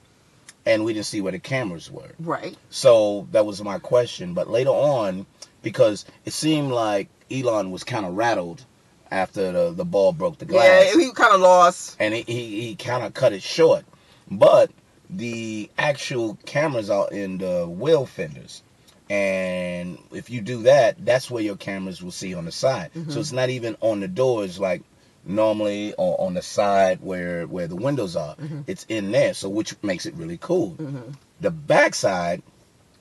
and 0.66 0.84
we 0.84 0.92
didn't 0.94 1.06
see 1.06 1.20
where 1.20 1.32
the 1.32 1.38
cameras 1.38 1.90
were. 1.90 2.10
Right. 2.18 2.56
So 2.70 3.28
that 3.32 3.44
was 3.46 3.62
my 3.62 3.78
question. 3.78 4.34
But 4.34 4.48
later 4.48 4.70
on, 4.70 5.26
because 5.62 6.04
it 6.24 6.32
seemed 6.32 6.70
like 6.72 7.08
Elon 7.30 7.70
was 7.70 7.84
kind 7.84 8.06
of 8.06 8.14
rattled 8.14 8.64
after 9.10 9.52
the, 9.52 9.70
the 9.72 9.84
ball 9.84 10.12
broke 10.12 10.38
the 10.38 10.44
glass, 10.44 10.94
Yeah, 10.94 11.00
he 11.00 11.12
kind 11.12 11.34
of 11.34 11.40
lost. 11.40 11.96
and 12.00 12.12
he, 12.14 12.22
he, 12.22 12.60
he 12.68 12.74
kind 12.76 13.04
of 13.04 13.14
cut 13.14 13.32
it 13.32 13.42
short. 13.42 13.84
But 14.30 14.70
the 15.10 15.70
actual 15.78 16.38
cameras 16.46 16.90
are 16.90 17.08
in 17.10 17.38
the 17.38 17.66
wheel 17.68 18.06
fenders. 18.06 18.62
And 19.10 19.98
if 20.12 20.30
you 20.30 20.40
do 20.40 20.62
that, 20.62 21.04
that's 21.04 21.30
where 21.30 21.42
your 21.42 21.56
cameras 21.56 22.02
will 22.02 22.10
see 22.10 22.34
on 22.34 22.46
the 22.46 22.52
side. 22.52 22.90
Mhm. 22.94 23.12
So 23.12 23.20
it's 23.20 23.32
not 23.32 23.50
even 23.50 23.76
on 23.80 24.00
the 24.00 24.08
doors 24.08 24.58
like 24.58 24.82
normally 25.26 25.94
or 25.94 26.20
on 26.20 26.34
the 26.34 26.42
side 26.42 27.00
where 27.02 27.46
where 27.46 27.66
the 27.66 27.76
windows 27.76 28.16
are. 28.16 28.34
Mhm. 28.36 28.64
It's 28.66 28.84
in 28.88 29.12
there, 29.12 29.34
so 29.34 29.48
which 29.48 29.74
makes 29.82 30.06
it 30.06 30.14
really 30.14 30.38
cool. 30.38 30.70
hmm 30.70 31.12
The 31.40 31.50
backside 31.50 32.42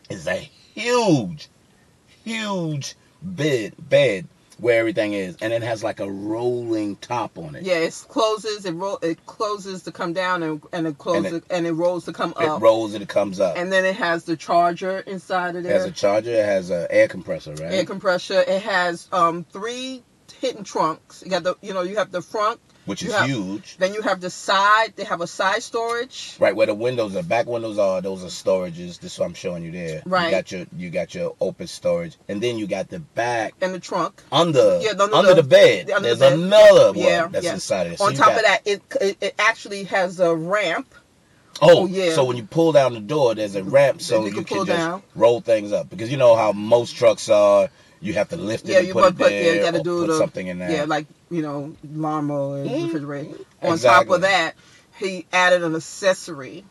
is 0.10 0.28
a 0.28 0.50
huge, 0.76 1.48
huge 2.24 2.96
bed 3.22 3.74
bed 3.78 4.28
where 4.64 4.80
everything 4.80 5.12
is, 5.12 5.36
and 5.42 5.52
it 5.52 5.62
has 5.62 5.84
like 5.84 6.00
a 6.00 6.10
rolling 6.10 6.96
top 6.96 7.38
on 7.38 7.54
it. 7.56 7.64
Yeah, 7.64 7.76
it 7.76 8.06
closes. 8.08 8.66
It 8.66 8.72
roll. 8.72 8.98
It 9.02 9.26
closes 9.26 9.84
to 9.84 9.92
come 9.92 10.14
down, 10.14 10.42
and 10.42 10.64
and 10.72 10.88
it 10.88 10.98
closes 10.98 11.34
it- 11.34 11.44
and 11.50 11.68
it 11.68 11.74
rolls 11.74 12.06
to 12.06 12.14
come 12.14 12.34
up. 12.38 12.42
It 12.60 12.64
rolls 12.64 12.94
and 12.94 13.04
it 13.04 13.10
comes 13.10 13.40
up. 13.42 13.58
and 13.58 13.72
then 13.72 13.84
it 13.86 13.96
has 13.98 14.24
the 14.24 14.38
charger 14.38 15.00
inside 15.00 15.58
of 15.58 15.66
it 15.66 15.70
has 15.70 15.86
a 15.86 15.92
charger. 15.92 16.32
It 16.32 16.46
has 16.46 16.70
an 16.70 16.88
air 16.90 17.08
compressor, 17.10 17.52
right? 17.56 17.74
air 17.74 17.86
compressor. 17.86 18.40
It 18.42 18.62
has 18.64 19.08
um 19.12 19.46
three 19.52 20.02
hidden 20.40 20.64
trunks. 20.64 21.22
You 21.24 21.30
got 21.30 21.44
the 21.44 21.56
you 21.62 21.74
know 21.74 21.82
you 21.82 21.98
have 21.98 22.12
the 22.12 22.22
front, 22.22 22.60
which 22.86 23.02
you 23.02 23.10
is 23.10 23.16
have- 23.16 23.28
huge. 23.30 23.78
then 23.78 23.94
you 23.94 24.02
have 24.02 24.20
the 24.22 24.30
side. 24.30 24.94
They 24.96 25.04
have 25.06 25.22
a 25.22 25.28
side 25.28 25.64
storage. 25.64 26.36
Right 26.40 26.56
where 26.56 26.68
the 26.68 26.74
windows, 26.74 27.14
the 27.14 27.24
back 27.24 27.48
windows 27.48 27.78
are, 27.78 28.02
those 28.02 28.24
are 28.24 28.28
storages. 28.28 29.00
This 29.00 29.14
is 29.14 29.20
what 29.20 29.26
I'm 29.28 29.34
showing 29.34 29.64
you 29.64 29.72
there. 29.72 30.02
Right. 30.06 30.26
You 30.26 30.32
got 30.32 30.52
your 30.52 30.66
you 30.78 30.90
got 30.90 31.16
your 31.16 31.36
open 31.40 31.68
storage, 31.68 32.16
and 32.28 32.42
then 32.42 32.58
you 32.58 32.68
got 32.68 32.90
the 32.90 33.00
back 33.00 33.54
And 33.62 33.74
the 33.74 33.80
trunk. 33.80 34.22
under 34.32 34.80
Yeah, 34.82 34.92
under 34.92 35.16
under 35.16 35.34
the- 35.36 35.42
the, 35.42 35.48
bed. 35.48 35.90
under 35.92 36.08
There's 36.16 36.20
the 36.20 36.26
bed. 36.30 36.40
another 36.40 36.88
one 36.94 36.98
Yeah, 37.00 37.28
that's 37.28 37.46
yeah. 37.46 37.54
inside 37.54 37.88
of 37.88 37.94
it. 37.94 38.00
So 38.00 38.06
On 38.06 38.14
top 38.14 38.28
got- 38.30 38.38
of 38.38 38.44
that, 38.44 38.62
it, 38.66 38.82
it 39.02 39.18
it 39.22 39.36
actually 39.40 39.84
has 39.86 40.20
a 40.20 40.36
ramp. 40.36 40.94
Oh, 41.62 41.84
Oh, 41.84 41.86
yeah. 41.86 42.14
So 42.14 42.24
when 42.26 42.36
you 42.36 42.44
pull 42.44 42.72
down 42.72 42.94
the 42.96 43.00
door, 43.00 43.36
there's 43.36 43.56
a 43.56 43.64
ramp 43.64 44.02
so 44.02 44.22
you 44.22 44.30
you, 44.30 44.34
can 44.34 44.44
can, 44.44 44.58
just 44.66 44.70
down. 44.80 45.04
roll 45.16 45.40
things 45.40 45.72
up. 45.72 45.88
Because 45.90 46.10
you 46.12 46.18
know 46.18 46.36
how 46.36 46.52
most 46.52 46.96
trucks 46.96 47.30
are, 47.30 47.70
you 48.04 48.14
have 48.14 48.30
to 48.30 48.38
lift 48.38 48.66
it 48.68 48.72
Yeah, 48.74 48.78
and 48.80 48.88
you 48.88 48.94
put 48.94 49.06
it 49.06 49.18
put 49.18 49.30
there, 49.30 49.44
yeah, 49.44 49.54
you 49.54 49.62
gotta 49.62 49.80
or 49.80 49.84
do 49.84 50.00
put 50.02 50.08
the 50.08 50.18
something 50.18 50.48
in 50.48 50.60
there. 50.60 50.72
yeah, 50.72 50.84
like 50.86 51.08
you 51.32 51.42
know 51.42 51.76
lawnmower, 51.94 52.66
Mhm. 52.66 52.86
refrigerator. 52.86 53.38
On 53.62 53.78
top 53.80 54.10
of 54.10 54.22
that, 54.22 54.54
he 55.00 55.26
added 55.34 55.64
an 55.64 55.76
accessory, 55.76 56.66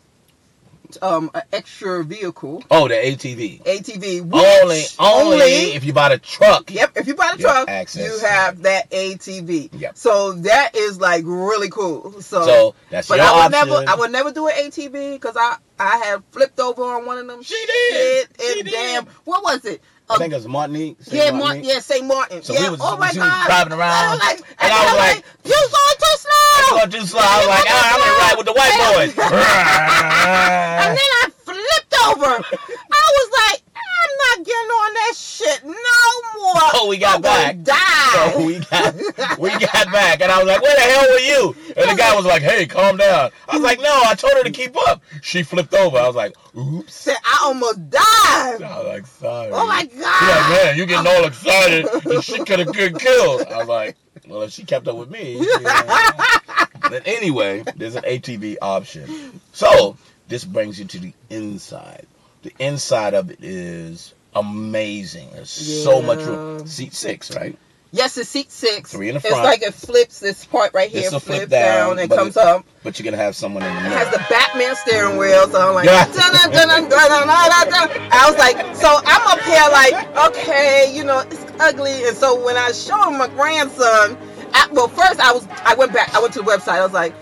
um, 1.00 1.30
an 1.34 1.42
extra 1.52 2.04
vehicle, 2.04 2.62
oh, 2.70 2.86
the 2.86 2.94
ATV. 2.94 3.62
ATV. 3.64 4.20
Only, 4.20 4.82
only 4.98 5.42
if 5.74 5.84
you 5.84 5.92
buy 5.94 6.10
the 6.10 6.18
truck. 6.18 6.70
Yep, 6.70 6.92
if 6.98 7.06
you 7.06 7.14
buy 7.14 7.32
the 7.36 7.42
truck, 7.42 7.68
you 7.94 8.18
to 8.20 8.26
have 8.26 8.62
that 8.62 8.90
ATV. 8.90 9.70
Yep. 9.72 9.96
So 9.96 10.32
that 10.32 10.76
is 10.76 11.00
like 11.00 11.24
really 11.26 11.70
cool. 11.70 12.20
So, 12.20 12.44
So 12.44 12.74
that's 12.90 13.08
but 13.08 13.16
your 13.16 13.26
I 13.26 13.32
would 13.46 13.54
option. 13.54 13.68
never, 13.70 13.84
I 13.88 13.94
would 13.94 14.12
never 14.12 14.32
do 14.32 14.46
an 14.48 14.54
ATV 14.54 15.14
because 15.14 15.36
I, 15.38 15.56
I 15.78 15.96
had 15.96 16.22
flipped 16.30 16.60
over 16.60 16.82
on 16.84 17.06
one 17.06 17.16
of 17.18 17.26
them. 17.26 17.42
She 17.42 17.54
did. 17.66 18.28
Shit, 18.38 18.56
She 18.58 18.62
did. 18.64 18.70
damn, 18.72 19.06
what 19.24 19.42
was 19.42 19.64
it? 19.64 19.80
I 20.12 20.14
A- 20.14 20.18
think 20.18 20.32
it 20.32 20.36
was 20.36 20.48
Martinique. 20.48 20.96
Saint 21.00 21.16
yeah, 21.16 21.30
Mar- 21.30 21.40
Martinique. 21.40 21.70
yeah, 21.72 21.78
St. 21.80 22.04
Martin. 22.06 22.42
So 22.42 22.52
yeah. 22.52 22.62
we 22.64 22.70
was- 22.70 22.80
oh 22.82 22.96
my 22.96 23.10
she 23.10 23.18
was 23.18 23.28
god, 23.28 23.46
driving 23.46 23.72
around, 23.72 24.10
was 24.12 24.20
like, 24.20 24.38
and 24.60 24.72
I 24.72 24.80
was 24.84 24.96
like, 25.00 25.24
you 25.44 25.56
going 25.56 25.98
too 25.98 26.16
slow. 26.20 26.76
going 26.78 26.90
too 26.90 27.06
slow. 27.06 27.20
I 27.24 27.38
was 27.40 27.48
like, 27.48 27.64
ah, 27.68 27.90
I'm 27.92 28.00
gonna 28.00 28.18
ride 28.22 28.36
with 28.36 28.46
the 28.46 28.52
white 28.52 28.76
boys. 28.92 29.12
and 29.22 30.92
then 30.96 31.10
I 31.22 31.24
flipped 31.44 31.94
over. 32.06 32.32
I 32.92 33.04
was 33.18 33.28
like, 33.42 33.58
I'm 33.74 34.12
not 34.20 34.30
getting 34.42 34.52
on 34.52 34.94
that 34.94 35.14
shit 35.16 35.64
no 35.64 35.72
more. 35.72 36.52
Oh, 36.74 36.86
we 36.88 36.98
got 36.98 37.16
I'm 37.16 37.22
back. 37.22 37.62
Die. 37.62 38.32
So 38.32 38.46
we 38.46 38.58
got 38.58 39.38
we 39.38 39.50
got 39.50 39.92
back, 39.92 40.20
and 40.20 40.30
I 40.30 40.38
was 40.38 40.46
like, 40.46 40.62
"Where 40.62 40.74
the 40.74 40.80
hell 40.82 41.06
were 41.10 41.18
you?" 41.18 41.56
And 41.76 41.90
the 41.90 41.96
guy 41.96 42.14
was 42.14 42.24
like, 42.24 42.42
"Hey, 42.42 42.66
calm 42.66 42.96
down." 42.96 43.30
I 43.48 43.54
was 43.54 43.62
like, 43.62 43.80
"No, 43.80 44.02
I 44.06 44.14
told 44.14 44.34
her 44.34 44.42
to 44.44 44.50
keep 44.50 44.76
up." 44.88 45.02
She 45.22 45.42
flipped 45.42 45.74
over. 45.74 45.96
I 45.98 46.06
was 46.06 46.16
like, 46.16 46.34
"Oops." 46.56 46.92
Said 46.92 47.16
I 47.24 47.40
almost 47.44 47.90
died. 47.90 48.62
I 48.62 48.78
was 48.78 48.86
like, 48.86 49.06
"Sorry." 49.06 49.50
Oh 49.52 49.66
my 49.66 49.82
She's 49.82 50.00
like, 50.00 50.48
"Man, 50.50 50.76
you 50.76 50.86
getting 50.86 51.06
all 51.06 51.24
excited? 51.24 51.86
and 52.06 52.22
she 52.24 52.44
could 52.44 52.58
have 52.58 52.72
get 52.72 52.98
killed." 52.98 53.42
I 53.48 53.58
was 53.58 53.68
like, 53.68 53.96
"Well, 54.28 54.42
if 54.42 54.52
she 54.52 54.64
kept 54.64 54.88
up 54.88 54.96
with 54.96 55.10
me." 55.10 55.44
yeah." 55.60 56.16
But 56.82 57.06
anyway, 57.06 57.62
there's 57.76 57.94
an 57.94 58.02
ATV 58.02 58.56
option. 58.60 59.40
So 59.52 59.96
this 60.28 60.44
brings 60.44 60.78
you 60.78 60.84
to 60.86 60.98
the 60.98 61.14
inside. 61.30 62.06
The 62.42 62.52
inside 62.58 63.14
of 63.14 63.30
it 63.30 63.38
is 63.42 64.12
amazing. 64.34 65.30
There's 65.32 65.50
so 65.50 66.02
much 66.02 66.20
room. 66.20 66.66
Seat 66.66 66.94
six, 66.94 67.34
right? 67.34 67.56
Yes, 67.94 68.16
it's 68.16 68.30
seat 68.30 68.50
six. 68.50 68.90
Three 68.90 69.10
in 69.10 69.14
the 69.16 69.20
front. 69.20 69.36
It's 69.36 69.44
like 69.44 69.62
it 69.62 69.74
flips 69.74 70.18
this 70.18 70.46
part 70.46 70.72
right 70.72 70.88
here, 70.90 71.10
flips 71.10 71.26
flip 71.26 71.48
down, 71.50 71.96
down, 71.96 71.98
and 71.98 72.10
comes 72.10 72.38
it- 72.38 72.42
up. 72.42 72.64
But 72.82 72.98
you're 72.98 73.04
gonna 73.04 73.22
have 73.22 73.36
someone 73.36 73.62
in 73.62 73.68
the 73.68 73.80
middle. 73.82 73.92
It 73.98 74.04
has 74.06 74.10
the 74.12 74.24
Batman 74.30 74.74
steering 74.76 75.18
wheel, 75.18 75.46
so 75.48 75.68
I'm 75.68 75.74
like, 75.74 75.86
dun, 76.14 76.32
dun, 76.32 76.50
dun, 76.50 76.68
dun, 76.68 76.88
dun, 76.88 76.88
dun, 76.88 77.26
dun, 77.28 77.68
dun. 77.68 78.08
I 78.10 78.30
was 78.30 78.38
like, 78.38 78.74
so 78.74 78.88
I'm 79.04 79.28
up 79.28 79.40
here 79.40 79.68
like, 79.70 80.28
okay, 80.30 80.90
you 80.96 81.04
know, 81.04 81.18
it's 81.20 81.44
ugly. 81.60 82.04
And 82.06 82.16
so 82.16 82.42
when 82.42 82.56
I 82.56 82.72
showed 82.72 83.10
my 83.10 83.28
grandson, 83.28 84.16
I, 84.54 84.68
well, 84.72 84.88
first 84.88 85.20
I 85.20 85.32
was, 85.32 85.46
I 85.64 85.74
went 85.74 85.92
back, 85.92 86.14
I 86.14 86.20
went 86.20 86.32
to 86.34 86.40
the 86.40 86.46
website. 86.50 86.72
I 86.80 86.82
was 86.82 86.92
like, 86.94 87.12
yeah, 87.12 87.21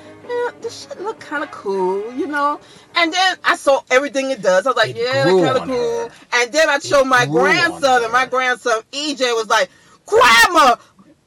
this 0.70 0.86
shit 0.88 1.00
look 1.00 1.18
kind 1.20 1.42
of 1.42 1.50
cool, 1.50 2.12
you 2.12 2.26
know. 2.26 2.60
And 2.94 3.12
then 3.12 3.36
I 3.44 3.56
saw 3.56 3.82
everything 3.90 4.30
it 4.30 4.42
does. 4.42 4.66
I 4.66 4.70
was 4.70 4.76
like, 4.76 4.90
It 4.90 4.96
yeah, 4.96 5.24
kind 5.24 5.58
of 5.58 5.64
cool. 5.64 6.08
her. 6.08 6.10
And 6.34 6.52
then 6.52 6.68
I 6.68 6.78
showed 6.78 7.04
my 7.04 7.26
grew 7.26 7.40
on 7.40 7.44
grandson, 7.44 8.04
and 8.04 8.12
my 8.12 8.26
grandson 8.26 8.80
EJ 8.92 9.20
was 9.34 9.48
like, 9.48 9.68
Grandma, 10.06 10.76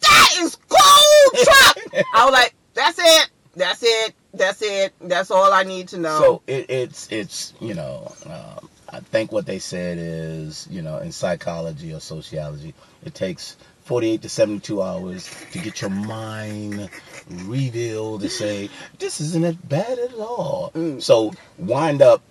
that 0.02 0.30
is 0.40 0.56
cool 0.56 1.44
truck. 1.44 2.06
I 2.14 2.26
was 2.26 2.34
like, 2.34 2.54
that's 2.74 3.00
it, 3.00 3.30
that's 3.56 3.84
it, 3.84 4.16
that's 4.34 4.62
it, 4.62 4.94
that's 5.02 5.32
all 5.32 5.54
I 5.54 5.64
need 5.64 5.90
to 5.90 5.98
know. 5.98 6.20
So 6.20 6.42
it, 6.48 6.70
it's 6.70 7.12
it's 7.12 7.54
you 7.60 7.74
know 7.74 8.14
um, 8.26 8.70
I 8.90 9.00
think 9.00 9.32
what 9.32 9.46
they 9.46 9.60
said 9.60 9.98
is 10.00 10.68
you 10.70 10.82
know 10.82 10.98
in 11.00 11.12
psychology 11.12 11.94
or 11.94 12.00
sociology 12.00 12.74
it 13.06 13.14
takes 13.14 13.56
48 13.86 14.22
to 14.22 14.30
72 14.30 14.82
hours 14.82 15.30
to 15.52 15.60
get 15.60 15.82
your 15.82 15.90
mind 15.90 16.90
revealed 17.30 18.22
to 18.22 18.30
say 18.30 18.70
this 19.00 19.20
isn't 19.22 19.44
as 19.44 19.56
bad 19.56 20.00
at 20.00 20.14
all. 20.16 20.72
Mm. 20.74 21.02
So 21.02 21.34
wind 21.58 22.02
up 22.02 22.22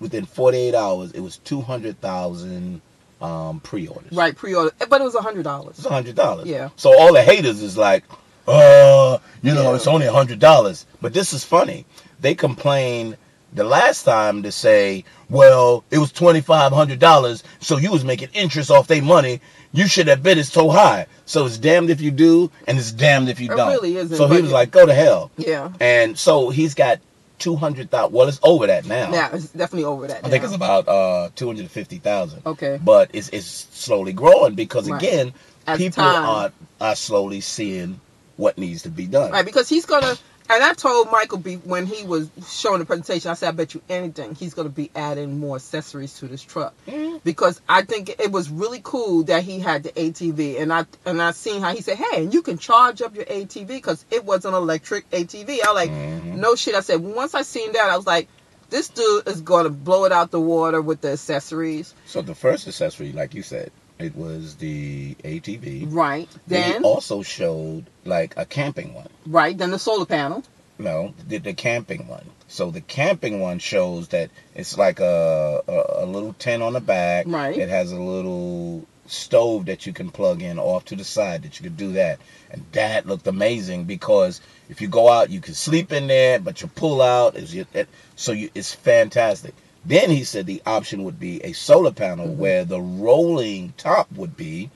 within 0.00 0.26
48 0.26 0.74
hours 0.74 1.12
it 1.12 1.20
was 1.20 1.38
200,000 1.38 2.80
um, 3.20 3.60
pre-orders. 3.60 4.12
Right, 4.12 4.36
pre-order, 4.36 4.72
but 4.88 5.00
it 5.00 5.04
was 5.04 5.14
a 5.14 5.22
hundred 5.22 5.44
dollars. 5.44 5.78
It's 5.78 5.86
a 5.86 5.90
hundred 5.90 6.16
dollars. 6.16 6.46
Yeah. 6.46 6.68
So 6.76 6.98
all 6.98 7.12
the 7.14 7.22
haters 7.22 7.62
is 7.62 7.76
like, 7.76 8.04
uh, 8.46 9.18
you 9.42 9.54
know, 9.54 9.70
Yeah. 9.70 9.76
it's 9.76 9.86
only 9.86 10.06
a 10.06 10.12
hundred 10.12 10.38
dollars. 10.38 10.84
But 11.00 11.14
this 11.14 11.32
is 11.32 11.42
funny. 11.44 11.86
They 12.20 12.34
complained 12.34 13.16
the 13.52 13.64
last 13.64 14.02
time 14.04 14.42
to 14.42 14.52
say, 14.52 15.04
well, 15.30 15.84
it 15.90 15.98
was 15.98 16.12
twenty 16.12 16.40
five 16.40 16.72
hundred 16.72 16.98
dollars, 16.98 17.42
so 17.60 17.78
you 17.78 17.90
was 17.90 18.04
making 18.04 18.28
interest 18.34 18.70
off 18.70 18.86
their 18.86 19.02
money. 19.02 19.40
You 19.72 19.86
should 19.86 20.08
have 20.08 20.22
bid 20.22 20.38
it 20.38 20.44
so 20.44 20.70
high. 20.70 21.06
So 21.26 21.46
it's 21.46 21.58
damned 21.58 21.90
if 21.90 22.00
you 22.00 22.10
do, 22.10 22.50
and 22.66 22.78
it's 22.78 22.92
damned 22.92 23.28
if 23.28 23.40
you 23.40 23.52
It 23.52 23.56
don't. 23.56 23.68
really 23.68 23.96
isn't, 23.96 24.16
So 24.16 24.26
he 24.28 24.40
was 24.40 24.52
like, 24.52 24.70
go 24.70 24.86
to 24.86 24.94
hell. 24.94 25.30
Yeah, 25.36 25.72
And 25.80 26.16
so 26.18 26.50
he's 26.50 26.74
got 26.74 27.00
two 27.38 27.56
hundred 27.56 27.90
thousand. 27.90 28.14
Well, 28.14 28.28
it's 28.28 28.40
over 28.42 28.66
that 28.68 28.86
now. 28.86 29.10
Yeah, 29.12 29.34
it's 29.34 29.48
definitely 29.48 29.84
over 29.84 30.06
that. 30.06 30.22
Now. 30.22 30.28
I 30.28 30.30
think 30.30 30.44
it's 30.44 30.54
about 30.54 30.88
uh 30.88 31.30
two 31.34 31.46
hundred 31.46 31.70
fifty 31.70 31.98
thousand. 31.98 32.42
Okay. 32.46 32.78
But 32.82 33.10
it's 33.12 33.28
it's 33.30 33.46
slowly 33.46 34.12
growing 34.12 34.54
because 34.54 34.88
Right. 34.88 35.02
again, 35.02 35.32
people 35.76 36.02
time- 36.04 36.24
are 36.24 36.52
are 36.80 36.96
slowly 36.96 37.40
seeing 37.40 38.00
what 38.36 38.56
needs 38.58 38.82
to 38.82 38.90
be 38.90 39.06
done. 39.06 39.30
Right, 39.32 39.44
because 39.46 39.68
he's 39.68 39.86
gonna. 39.86 40.14
And 40.48 40.62
I 40.62 40.74
told 40.74 41.10
Michael 41.10 41.38
B 41.38 41.54
when 41.56 41.86
he 41.86 42.04
was 42.04 42.30
showing 42.48 42.78
the 42.78 42.84
presentation, 42.84 43.30
I 43.30 43.34
said, 43.34 43.48
I 43.48 43.52
bet 43.52 43.74
you 43.74 43.82
anything 43.88 44.34
he's 44.36 44.54
gonna 44.54 44.68
be 44.68 44.90
adding 44.94 45.40
more 45.40 45.56
accessories 45.56 46.14
to 46.20 46.28
this 46.28 46.40
truck 46.42 46.72
Mhm. 46.86 47.20
because 47.24 47.60
I 47.68 47.82
think 47.82 48.10
it 48.20 48.30
was 48.30 48.48
really 48.48 48.80
cool 48.82 49.24
that 49.24 49.42
he 49.42 49.58
had 49.58 49.82
the 49.82 49.90
ATV, 49.98 50.58
and 50.58 50.72
I 50.72 50.86
and 51.04 51.20
I 51.20 51.32
seen 51.32 51.62
how 51.62 51.74
he 51.74 51.82
said, 51.82 51.96
hey, 51.96 52.22
and 52.22 52.32
you 52.32 52.42
can 52.42 52.58
charge 52.58 53.02
up 53.02 53.16
your 53.16 53.24
ATV 53.24 53.66
because 53.66 54.04
it 54.10 54.24
was 54.24 54.44
an 54.44 54.54
electric 54.54 55.10
ATV. 55.10 55.60
I 55.64 55.66
was 55.72 55.74
like, 55.74 55.90
Mhm. 55.90 56.36
no 56.36 56.54
shit. 56.54 56.74
I 56.76 56.80
said 56.80 57.00
once 57.02 57.34
I 57.34 57.42
seen 57.42 57.72
that, 57.72 57.90
I 57.90 57.96
was 57.96 58.06
like, 58.06 58.28
this 58.70 58.88
dude 58.88 59.26
is 59.28 59.40
gonna 59.40 59.70
blow 59.70 60.04
it 60.04 60.12
out 60.12 60.30
the 60.30 60.40
water 60.40 60.80
with 60.80 61.00
the 61.00 61.12
accessories, 61.12 61.92
So 62.06 62.22
the 62.22 62.34
first 62.34 62.66
accessory, 62.68 63.12
like 63.12 63.34
you 63.34 63.42
said, 63.42 63.70
it 63.98 64.14
was 64.16 64.56
the 64.56 65.14
ATV. 65.24 65.86
right? 65.92 66.28
Then 66.46 66.82
he 66.82 66.84
also 66.88 67.22
showed 67.22 67.86
like 68.04 68.34
a 68.36 68.44
camping 68.44 68.94
one. 68.94 69.08
right, 69.26 69.56
then 69.56 69.70
the 69.70 69.78
solar 69.78 70.06
panel, 70.06 70.42
No, 70.78 71.14
the, 71.26 71.38
the 71.38 71.54
camping 71.54 72.06
one. 72.08 72.26
So 72.48 72.70
the 72.70 72.80
camping 72.80 73.40
one 73.40 73.58
shows 73.58 74.08
that 74.08 74.30
it's 74.54 74.76
like 74.78 75.00
a, 75.00 75.62
a 75.66 76.04
a 76.04 76.06
little 76.06 76.32
tent 76.34 76.62
on 76.62 76.74
the 76.74 76.80
back. 76.80 77.26
Right. 77.26 77.56
It 77.56 77.68
has 77.68 77.90
a 77.92 78.00
little 78.00 78.86
stove 79.06 79.66
that 79.66 79.86
you 79.86 79.92
can 79.92 80.10
plug 80.10 80.42
in 80.42 80.58
off 80.58 80.84
to 80.86 80.96
the 80.96 81.04
side 81.04 81.42
that 81.42 81.58
you 81.58 81.64
could 81.64 81.76
do 81.76 81.92
that. 81.92 82.18
And 82.50 82.64
that 82.72 83.06
looked 83.06 83.26
amazing 83.26 83.84
because 83.84 84.40
if 84.68 84.80
you 84.80 84.88
go 84.88 85.08
out, 85.08 85.30
you 85.30 85.40
can 85.40 85.54
sleep 85.54 85.92
in 85.92 86.06
there, 86.08 86.38
but 86.38 86.60
you 86.62 86.68
pull 86.68 87.00
out. 87.02 87.36
Is 87.36 87.54
it, 87.54 87.88
so 88.14 88.32
you, 88.32 88.50
it's 88.54 88.72
fantastic. 88.74 89.54
Then 89.86 90.10
he 90.10 90.24
said 90.24 90.46
the 90.46 90.62
option 90.66 91.04
would 91.04 91.20
be 91.20 91.42
a 91.44 91.52
solar 91.52 91.92
panel 91.92 92.26
Mm-hmm. 92.26 92.38
where 92.40 92.64
the 92.64 92.80
rolling 92.80 93.72
top 93.76 94.10
would 94.16 94.36
be, 94.36 94.70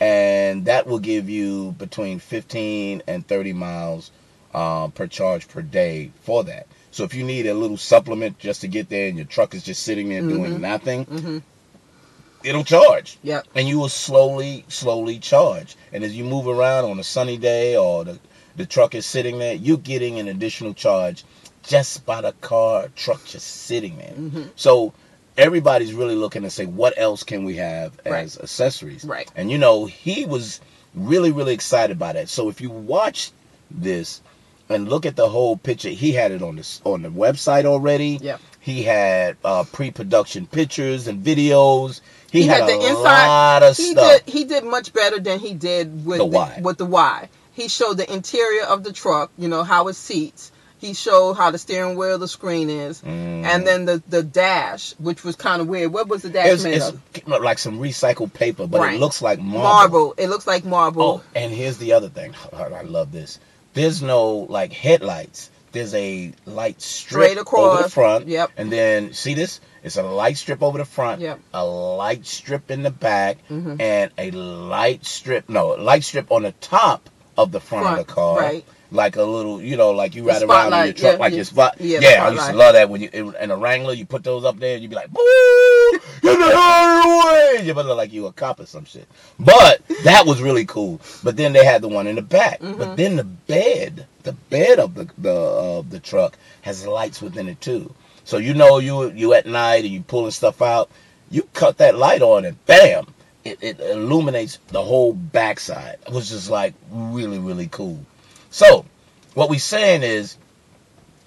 and 0.00 0.64
that 0.66 0.86
will 0.86 0.98
give 0.98 1.30
you 1.30 1.72
between 1.78 2.18
15 2.18 3.02
and 3.06 3.26
30 3.26 3.52
miles 3.52 4.10
uh, 4.52 4.88
per 4.88 5.06
charge 5.06 5.48
per 5.48 5.62
day 5.62 6.10
for 6.22 6.42
that. 6.44 6.66
So 6.90 7.04
if 7.04 7.14
you 7.14 7.22
need 7.24 7.46
a 7.46 7.54
little 7.54 7.76
supplement 7.76 8.38
just 8.38 8.62
to 8.62 8.68
get 8.68 8.88
there 8.88 9.08
and 9.08 9.16
your 9.16 9.26
truck 9.26 9.54
is 9.54 9.62
just 9.62 9.82
sitting 9.82 10.08
there 10.08 10.22
doing 10.22 10.54
Mhm. 10.56 10.60
nothing, 10.60 11.04
hmm 11.04 11.38
it'll 12.44 12.64
charge. 12.64 13.18
Yeah. 13.22 13.42
And 13.54 13.68
you 13.68 13.78
will 13.78 13.88
slowly, 13.88 14.64
slowly 14.68 15.18
charge. 15.18 15.76
And 15.92 16.04
as 16.04 16.16
you 16.16 16.24
move 16.24 16.46
around 16.46 16.84
on 16.84 16.98
a 17.00 17.04
sunny 17.04 17.36
day 17.36 17.76
or 17.76 18.04
the, 18.04 18.18
the 18.56 18.66
truck 18.66 18.94
is 18.94 19.04
sitting 19.04 19.38
there, 19.38 19.54
you're 19.54 19.78
getting 19.78 20.18
an 20.20 20.28
additional 20.28 20.72
charge 20.74 21.24
just 21.66 22.06
by 22.06 22.20
the 22.20 22.32
car 22.40 22.88
truck 22.96 23.24
just 23.24 23.46
sitting 23.46 23.96
there. 23.98 24.12
hmm 24.14 24.42
So 24.56 24.92
everybody's 25.36 25.92
really 25.94 26.14
looking 26.14 26.42
to 26.42 26.50
say, 26.50 26.66
what 26.66 26.94
else 26.96 27.22
can 27.22 27.44
we 27.44 27.56
have 27.56 27.92
as 28.04 28.12
Right. 28.12 28.42
accessories? 28.42 29.04
Right. 29.04 29.30
And 29.36 29.50
you 29.50 29.58
know, 29.58 29.86
he 29.86 30.24
was 30.24 30.60
really, 30.94 31.32
really 31.32 31.54
excited 31.54 31.98
by 31.98 32.12
that. 32.14 32.28
So 32.28 32.48
if 32.48 32.60
you 32.60 32.70
watch 32.70 33.30
this 33.70 34.20
and 34.68 34.88
look 34.88 35.06
at 35.06 35.16
the 35.16 35.28
whole 35.28 35.56
picture, 35.56 35.88
he 35.90 36.12
had 36.12 36.32
it 36.32 36.42
on 36.42 36.56
the 36.56 36.80
on 36.84 37.02
the 37.02 37.08
website 37.10 37.64
already. 37.66 38.18
Yep. 38.20 38.40
He 38.60 38.82
had 38.82 39.36
uh, 39.44 39.62
pre-production 39.72 40.46
pictures 40.46 41.06
and 41.06 41.22
videos. 41.24 42.00
He, 42.32 42.42
He 42.42 42.48
had, 42.48 42.62
had 42.62 42.70
a 42.70 42.78
the 42.78 42.88
inside- 42.88 43.26
lot 43.26 43.62
of 43.62 43.76
he 43.76 43.92
stuff. 43.92 44.24
did 44.24 44.32
he 44.34 44.44
did 44.44 44.64
much 44.64 44.92
better 44.92 45.20
than 45.20 45.38
he 45.38 45.54
did 45.54 46.04
with 46.04 46.18
The 46.18 46.24
Y. 46.24 46.60
with 46.62 46.78
the 46.78 46.86
Y. 46.86 47.28
He 47.52 47.68
showed 47.68 47.96
the 47.96 48.12
interior 48.12 48.64
of 48.64 48.82
the 48.84 48.92
truck, 48.92 49.30
you 49.38 49.48
know 49.48 49.62
how 49.62 49.86
it 49.88 49.94
seats. 49.94 50.50
He 50.78 50.92
showed 50.94 51.34
how 51.34 51.50
the 51.50 51.58
steering 51.58 51.96
wheel, 51.96 52.18
the 52.18 52.28
screen 52.28 52.68
is, 52.68 53.00
Mm. 53.00 53.44
and 53.44 53.66
then 53.66 53.84
the 53.86 54.02
the 54.08 54.22
dash, 54.22 54.92
which 54.98 55.24
was 55.24 55.34
kind 55.36 55.60
of 55.62 55.68
weird. 55.68 55.92
What 55.92 56.08
was 56.08 56.22
the 56.22 56.28
dash 56.30 56.48
it's, 56.48 56.64
made 56.64 56.74
it's 56.74 56.88
of? 56.88 57.00
like 57.26 57.58
some 57.58 57.78
recycled 57.78 58.32
paper, 58.34 58.66
but 58.66 58.80
Right. 58.80 58.94
it 58.94 59.00
looks 59.00 59.22
like 59.22 59.38
marble. 59.40 59.62
Marble. 59.62 60.14
It 60.18 60.28
looks 60.28 60.46
like 60.46 60.64
marble. 60.64 61.02
Oh, 61.02 61.22
and 61.34 61.52
here's 61.52 61.78
the 61.78 61.92
other 61.94 62.08
thing. 62.10 62.34
I 62.52 62.82
love 62.82 63.10
this. 63.12 63.38
There's 63.74 64.02
no 64.02 64.46
like 64.50 64.72
headlights. 64.72 65.50
There's 65.72 65.94
a 65.94 66.32
light 66.46 66.80
strip 66.80 67.10
Straight 67.24 67.38
across. 67.38 67.74
over 67.74 67.82
the 67.82 67.90
front. 67.90 68.28
Yep. 68.28 68.50
And 68.56 68.70
then 68.72 69.12
see 69.12 69.34
this? 69.34 69.60
It's 69.82 69.96
a 69.96 70.02
light 70.02 70.36
strip 70.38 70.62
over 70.62 70.78
the 70.78 70.84
front. 70.86 71.20
Yep. 71.20 71.38
A 71.52 71.64
light 71.64 72.26
strip 72.26 72.70
in 72.70 72.82
the 72.82 72.90
back, 72.90 73.38
Mhm. 73.50 73.80
and 73.80 74.10
a 74.18 74.30
light 74.30 75.04
strip. 75.04 75.48
No, 75.48 75.68
light 75.68 76.02
strip 76.04 76.32
on 76.32 76.42
the 76.42 76.52
top 76.52 77.08
of 77.36 77.52
the 77.52 77.60
front, 77.60 77.84
Front, 77.84 78.00
of 78.00 78.06
the 78.06 78.12
car. 78.12 78.38
right. 78.40 78.64
Like 78.90 79.16
a 79.16 79.22
little, 79.22 79.60
you 79.60 79.76
know, 79.76 79.90
like 79.90 80.14
you 80.14 80.22
The 80.22 80.28
ride 80.28 80.42
around 80.42 80.72
in 80.72 80.84
your 80.86 80.94
truck 80.94 81.12
yeah, 81.14 81.18
like 81.18 81.32
yeah. 81.32 81.36
your 81.36 81.44
spot. 81.44 81.76
Yeah, 81.80 81.98
Yeah, 82.00 82.24
I 82.24 82.30
used 82.30 82.46
to 82.46 82.56
love 82.56 82.74
that 82.74 82.88
when 82.88 83.00
you 83.00 83.10
in, 83.12 83.34
in 83.34 83.50
a 83.50 83.56
Wrangler, 83.56 83.92
you 83.92 84.06
put 84.06 84.22
those 84.22 84.44
up 84.44 84.58
there 84.58 84.74
and 84.74 84.82
you'd 84.82 84.90
be 84.90 84.96
like, 84.96 85.10
"Boo! 85.10 85.20
Get 86.22 86.38
the 86.38 86.44
hell 86.44 86.56
out 86.56 87.02
the 87.02 87.58
way!" 87.58 87.66
You 87.66 87.74
better 87.74 87.88
look 87.88 87.96
like 87.96 88.12
you 88.12 88.26
a 88.26 88.32
cop 88.32 88.60
or 88.60 88.66
some 88.66 88.84
shit. 88.84 89.08
But 89.38 89.82
that 90.04 90.26
was 90.26 90.40
really 90.40 90.66
cool. 90.66 91.00
But 91.24 91.36
then 91.36 91.52
they 91.52 91.64
had 91.64 91.82
the 91.82 91.88
one 91.88 92.06
in 92.06 92.16
the 92.16 92.22
back. 92.22 92.60
Mm-hmm. 92.60 92.78
But 92.78 92.96
then 92.96 93.16
the 93.16 93.24
bed, 93.24 94.06
the 94.22 94.32
bed 94.32 94.78
of 94.78 94.94
the 94.94 95.08
the 95.18 95.34
uh, 95.34 95.82
the 95.88 96.00
truck 96.00 96.36
has 96.62 96.86
lights 96.86 97.20
within 97.20 97.48
it 97.48 97.60
too. 97.60 97.94
So 98.24 98.38
you 98.38 98.54
know 98.54 98.78
you 98.78 99.10
you 99.12 99.34
at 99.34 99.46
night 99.46 99.84
and 99.84 99.92
you 99.92 100.02
pulling 100.02 100.32
stuff 100.32 100.60
out, 100.62 100.90
you 101.30 101.42
cut 101.54 101.78
that 101.78 101.96
light 101.96 102.22
on 102.22 102.44
and 102.44 102.64
bam, 102.66 103.06
it, 103.44 103.58
it 103.62 103.80
illuminates 103.80 104.58
the 104.68 104.82
whole 104.82 105.12
backside. 105.12 105.98
It 106.06 106.12
was 106.12 106.30
just 106.30 106.50
like 106.50 106.74
really 106.90 107.38
really 107.38 107.68
cool. 107.68 108.04
So 108.50 108.84
what 109.34 109.50
we 109.50 109.58
saying 109.58 110.02
is, 110.02 110.36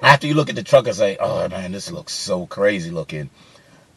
after 0.01 0.27
you 0.27 0.33
look 0.33 0.49
at 0.49 0.55
the 0.55 0.63
truck 0.63 0.87
and 0.87 0.95
say, 0.95 1.17
"Oh 1.19 1.47
man, 1.49 1.71
this 1.71 1.91
looks 1.91 2.13
so 2.13 2.45
crazy 2.47 2.89
looking," 2.91 3.29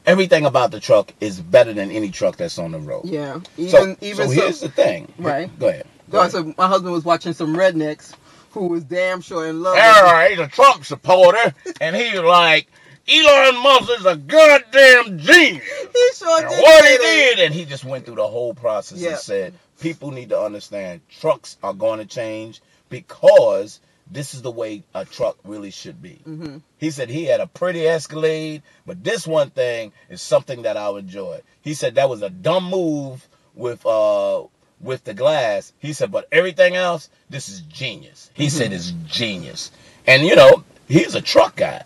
everything 0.07 0.45
about 0.47 0.71
the 0.71 0.81
truck 0.81 1.13
is 1.21 1.41
better 1.41 1.73
than 1.73 1.91
any 1.91 2.11
truck 2.11 2.37
that's 2.37 2.59
on 2.59 2.73
the 2.73 2.79
road. 2.79 3.05
yeah. 3.05 3.41
Even 3.57 3.71
So, 3.71 3.97
even 4.01 4.29
so 4.29 4.35
so. 4.35 4.41
here's 4.43 4.61
the 4.61 4.69
thing. 4.69 5.13
Right. 5.19 5.57
Go 5.59 5.69
ahead. 5.69 5.87
Go 6.11 6.19
so 6.19 6.39
ahead. 6.39 6.47
said 6.49 6.59
my 6.59 6.67
husband 6.67 6.93
was 6.93 7.05
watching 7.05 7.33
some 7.33 7.55
rednecks 7.57 8.15
who 8.51 8.67
was 8.67 8.85
damn 8.85 9.21
sure 9.21 9.47
in 9.47 9.63
love. 9.63 9.79
All 9.81 10.29
he's 10.29 10.39
a 10.39 10.49
Trump 10.49 10.85
supporter, 10.85 11.55
and 11.81 11.97
he's 11.97 12.19
like, 12.21 12.67
Elon 13.09 13.63
Musk 13.63 13.91
is 13.99 14.05
a 14.07 14.17
goddamn 14.17 15.19
genius. 15.19 15.65
He 15.93 16.09
sure 16.17 16.41
And 16.41 16.49
did. 16.51 16.63
what 16.63 16.85
he 16.85 16.97
did, 16.99 17.39
and 17.39 17.55
he 17.55 17.65
just 17.65 17.85
went 17.85 18.05
through 18.05 18.17
the 18.17 18.27
whole 18.29 18.53
process 18.55 18.99
Yeah. 19.01 19.11
and 19.11 19.19
said, 19.19 19.55
people 19.81 20.11
need 20.11 20.29
to 20.31 20.39
understand 20.41 21.01
trucks 21.09 21.57
are 21.63 21.73
going 21.73 21.99
to 22.01 22.05
change 22.07 22.61
because 22.93 23.81
this 24.11 24.35
is 24.35 24.43
the 24.43 24.51
way 24.51 24.85
a 24.95 25.05
truck 25.05 25.37
really 25.45 25.71
should 25.71 26.01
be. 26.03 26.21
Mhm. 26.29 26.61
He 26.79 26.91
said 26.91 27.09
he 27.09 27.25
had 27.25 27.41
a 27.41 27.47
pretty 27.47 27.89
Escalade, 27.89 28.63
but 28.87 29.03
this 29.03 29.27
one 29.27 29.51
thing 29.51 29.93
is 30.11 30.21
something 30.21 30.63
that 30.63 30.77
I'll 30.77 30.99
enjoy. 30.99 31.41
He 31.63 31.75
said 31.75 31.95
that 31.95 32.11
was 32.11 32.23
a 32.23 32.31
dumb 32.31 32.69
move 32.71 33.27
with 33.55 33.85
uh 33.87 34.43
with 34.81 35.05
the 35.05 35.15
glass. 35.15 35.73
He 35.79 35.93
said, 35.93 36.11
but 36.11 36.27
everything 36.33 36.75
else, 36.77 37.09
this 37.31 37.49
is 37.49 37.61
genius. 37.61 38.31
He 38.35 38.49
said 38.51 38.73
it's 38.73 38.93
genius. 39.07 39.71
And 40.07 40.25
you 40.25 40.37
know, 40.37 40.65
he's 40.89 41.15
a 41.15 41.23
truck 41.23 41.57
guy. 41.57 41.83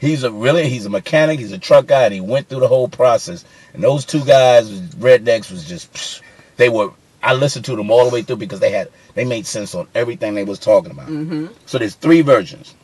He's 0.00 0.24
a 0.24 0.30
really 0.30 0.68
he's 0.68 0.86
a 0.86 0.90
mechanic, 0.90 1.38
he's 1.38 1.52
a 1.52 1.58
truck 1.58 1.86
guy, 1.86 2.04
and 2.04 2.14
he 2.14 2.20
went 2.20 2.48
through 2.48 2.60
the 2.60 2.68
whole 2.68 2.88
process. 2.88 3.44
And 3.72 3.82
those 3.82 4.04
two 4.04 4.24
guys, 4.24 4.70
rednecks, 4.70 5.50
was 5.50 5.64
just 5.64 6.22
they 6.56 6.68
were 6.68 6.90
I 7.22 7.34
listened 7.34 7.64
to 7.66 7.76
them 7.76 7.90
all 7.90 8.04
the 8.08 8.14
way 8.14 8.22
through 8.22 8.36
because 8.36 8.60
they 8.60 8.70
had 8.70 8.88
they 9.14 9.24
made 9.24 9.46
sense 9.46 9.74
on 9.74 9.88
everything 9.94 10.34
they 10.34 10.44
was 10.44 10.58
talking 10.58 10.90
about. 10.90 11.08
Mhm. 11.08 11.50
So 11.66 11.78
there's 11.78 11.94
three 11.94 12.22
versions. 12.22 12.74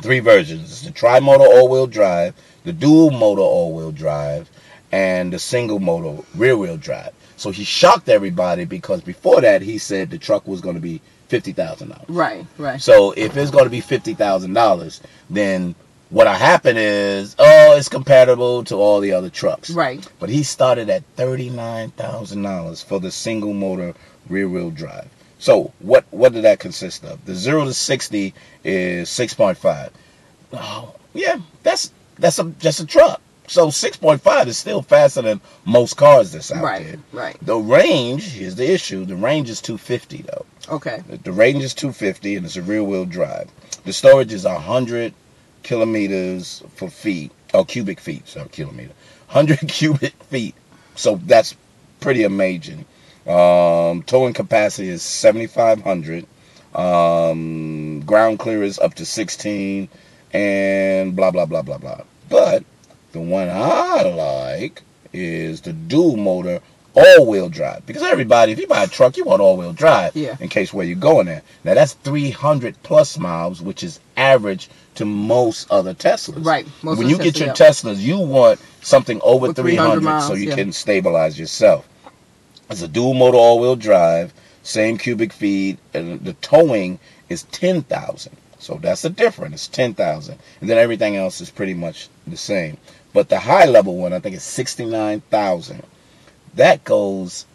Three 0.00 0.20
versions. 0.20 0.70
It's 0.70 0.82
the 0.82 0.92
tri-motor 0.92 1.44
all-wheel 1.44 1.88
drive, 1.88 2.34
the 2.64 2.72
dual 2.72 3.10
motor 3.10 3.42
all-wheel 3.42 3.90
drive, 3.90 4.48
and 4.92 5.32
the 5.32 5.38
single 5.40 5.80
motor 5.80 6.22
rear-wheel 6.36 6.76
drive. 6.76 7.10
So 7.36 7.50
he 7.50 7.64
shocked 7.64 8.08
everybody 8.08 8.64
because 8.64 9.00
before 9.00 9.40
that 9.40 9.62
he 9.62 9.78
said 9.78 10.10
the 10.10 10.18
truck 10.18 10.46
was 10.46 10.60
going 10.60 10.76
to 10.76 10.80
be 10.80 11.00
fifty 11.28 11.52
thousand 11.52 11.88
dollars. 11.88 12.08
Right. 12.08 12.46
Right. 12.58 12.80
So 12.80 13.12
if 13.16 13.36
it's 13.36 13.50
going 13.50 13.64
to 13.64 13.70
be 13.70 13.80
fifty 13.80 14.14
thousand 14.14 14.54
dollars, 14.54 15.00
then 15.30 15.74
what'll 16.10 16.32
happen 16.32 16.76
is, 16.76 17.34
oh, 17.38 17.76
it's 17.76 17.88
compatible 17.88 18.64
to 18.64 18.76
all 18.76 19.00
the 19.00 19.12
other 19.12 19.30
trucks. 19.30 19.70
Right. 19.70 20.06
But 20.18 20.28
he 20.30 20.42
started 20.42 20.88
at 20.90 21.04
thirty-nine 21.16 21.90
thousand 21.90 22.42
dollars 22.42 22.82
for 22.82 23.00
the 23.00 23.10
single 23.10 23.52
motor 23.54 23.94
rear-wheel 24.28 24.70
drive. 24.70 25.08
So 25.38 25.72
what 25.78 26.04
what 26.10 26.32
did 26.32 26.44
that 26.44 26.58
consist 26.58 27.04
of? 27.04 27.24
The 27.24 27.34
zero 27.34 27.64
to 27.64 27.74
sixty 27.74 28.34
is 28.64 29.08
six 29.08 29.34
point 29.34 29.58
five. 29.58 29.90
Oh, 30.52 30.94
yeah, 31.14 31.38
that's 31.62 31.92
that's 32.18 32.38
a 32.38 32.44
just 32.58 32.80
a 32.80 32.86
truck. 32.86 33.20
So 33.46 33.70
six 33.70 33.96
point 33.96 34.20
five 34.20 34.48
is 34.48 34.58
still 34.58 34.82
faster 34.82 35.22
than 35.22 35.40
most 35.64 35.96
cars 35.96 36.32
that's 36.32 36.52
out 36.52 36.62
Right. 36.62 36.84
there. 36.84 36.96
Right. 37.12 37.36
The 37.40 37.56
range 37.56 38.36
is 38.38 38.56
the 38.56 38.70
issue. 38.70 39.04
The 39.04 39.16
range 39.16 39.48
is 39.48 39.60
two 39.62 39.78
fifty 39.78 40.22
though. 40.22 40.44
Okay. 40.68 41.02
The- 41.08 41.16
The 41.18 41.32
range 41.32 41.62
is 41.64 41.72
250 41.72 42.36
and 42.36 42.44
it's 42.44 42.56
a 42.56 42.62
rear 42.62 42.82
wheel 42.84 43.06
drive. 43.06 43.48
The 43.84 43.92
storage 43.94 44.34
is 44.34 44.44
100 44.44 45.14
kilometers 45.62 46.62
for 46.76 46.88
feet, 46.90 47.32
or 47.54 47.64
cubic 47.64 48.00
feet, 48.00 48.28
so 48.28 48.44
kilometer. 48.46 48.92
100 49.30 49.58
cubic 49.68 50.14
feet. 50.24 50.54
So 50.94 51.16
that's 51.24 51.54
pretty 52.00 52.24
amazing. 52.24 52.84
Um, 53.26 54.02
towing 54.02 54.32
capacity 54.32 54.88
is 54.88 55.02
7,500. 55.02 56.26
Um, 56.74 58.00
ground 58.00 58.38
clearance 58.38 58.78
up 58.78 58.94
to 58.94 59.04
16. 59.04 59.88
and 60.32 61.16
blah 61.16 61.30
blah 61.30 61.46
blah 61.46 61.62
blah 61.62 61.78
blah. 61.78 62.02
But 62.28 62.64
the 63.12 63.20
one 63.20 63.48
I 63.50 64.02
like 64.02 64.82
is 65.12 65.62
the 65.62 65.72
dual 65.72 66.16
motor 66.16 66.60
all-wheel 66.94 67.48
drive 67.48 67.86
because 67.86 68.02
everybody, 68.02 68.52
if 68.52 68.58
you 68.58 68.66
buy 68.66 68.82
a 68.82 68.86
truck, 68.86 69.16
you 69.16 69.24
want 69.24 69.40
all-wheel 69.40 69.72
drive 69.72 70.16
Yeah. 70.16 70.36
in 70.40 70.48
case 70.48 70.72
where 70.72 70.86
you're 70.86 70.96
going 70.96 71.28
at. 71.28 71.44
Now 71.64 71.74
that's 71.74 71.94
300 71.94 72.82
plus 72.82 73.18
miles, 73.18 73.60
which 73.60 73.82
is 73.82 74.00
average 74.16 74.68
to 74.96 75.04
most 75.04 75.70
other 75.70 75.94
Teslas. 75.94 76.44
Right. 76.44 76.66
Most 76.82 76.98
when 76.98 77.08
you 77.08 77.16
the 77.16 77.24
get 77.24 77.38
your 77.38 77.48
yeah. 77.48 77.54
Teslas, 77.54 77.98
you 77.98 78.18
want 78.18 78.60
something 78.82 79.20
over 79.22 79.52
300, 79.52 79.76
300 79.76 80.00
miles, 80.02 80.26
so 80.26 80.34
you 80.34 80.48
yeah. 80.48 80.56
can 80.56 80.72
stabilize 80.72 81.38
yourself. 81.38 81.88
It's 82.70 82.82
a 82.82 82.88
dual 82.88 83.14
motor 83.14 83.38
all-wheel 83.38 83.76
drive, 83.76 84.34
same 84.62 84.98
cubic 84.98 85.32
feet, 85.32 85.78
and 85.94 86.20
the 86.24 86.34
towing 86.34 86.98
is 87.28 87.44
10,000. 87.44 88.36
So 88.58 88.78
that's 88.82 89.02
the 89.02 89.10
difference. 89.10 89.54
It's 89.54 89.68
10,000. 89.68 90.36
And 90.60 90.68
then 90.68 90.78
everything 90.78 91.16
else 91.16 91.40
is 91.40 91.50
pretty 91.50 91.74
much 91.74 92.08
the 92.26 92.36
same. 92.36 92.76
But 93.12 93.28
the 93.28 93.38
high 93.38 93.64
level 93.66 93.96
one, 93.96 94.12
I 94.12 94.18
think 94.18 94.34
it's 94.36 94.44
69,000. 94.44 95.82
That 96.54 96.84
goes 96.84 97.46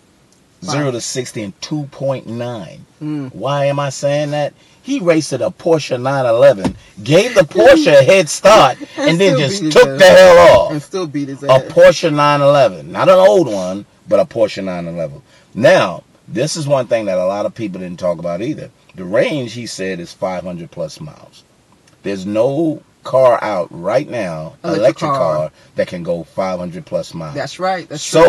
0 0.63 0.91
to 0.91 1.01
60 1.01 1.41
in 1.41 1.51
2.9. 1.53 2.79
Mm. 3.01 3.34
Why 3.36 3.65
am 3.65 3.79
I 3.79 3.89
saying 3.89 4.32
that? 4.32 4.53
He 4.82 4.99
raced 4.99 5.32
a 5.32 5.38
Porsche 5.38 5.99
911, 6.01 6.75
gave 7.03 7.36
the 7.36 7.41
Porsche 7.41 7.97
a 7.99 8.03
head 8.03 8.27
start, 8.27 8.77
And 8.97 9.12
and 9.12 9.19
then 9.21 9.38
just 9.38 9.71
took 9.71 9.88
ass. 9.88 9.99
the 9.99 10.06
hell 10.06 10.38
off 10.60 10.71
and 10.71 10.82
still 10.82 11.08
beat 11.08 11.29
his 11.29 11.41
a. 11.43 11.47
Porsche 11.47 12.12
911, 12.12 12.91
not 12.91 13.08
an 13.08 13.15
old 13.15 13.47
one, 13.47 13.86
but 14.10 14.19
a 14.19 14.25
Porsche 14.25 14.63
911. 14.63 15.21
Now, 15.53 16.03
this 16.27 16.58
is 16.58 16.67
one 16.67 16.88
thing 16.88 17.06
that 17.06 17.17
a 17.17 17.25
lot 17.25 17.45
of 17.45 17.56
people 17.56 17.79
didn't 17.79 17.99
talk 17.99 18.19
about 18.19 18.41
either. 18.41 18.69
The 18.95 19.06
range, 19.06 19.53
he 19.53 19.65
said, 19.67 19.99
is 20.01 20.12
500 20.13 20.69
plus 20.69 20.99
miles. 20.99 21.43
There's 22.03 22.25
no 22.25 22.84
car 23.03 23.41
out 23.41 23.67
right 23.71 24.10
now, 24.10 24.56
Electric 24.63 24.79
electric, 24.79 25.12
car. 25.12 25.36
car. 25.38 25.51
that 25.75 25.88
can 25.88 26.03
go 26.03 26.23
500 26.23 26.86
plus 26.86 27.13
miles. 27.13 27.36
That's 27.36 27.58
right. 27.60 27.88
That's 27.88 28.10
true. 28.10 28.21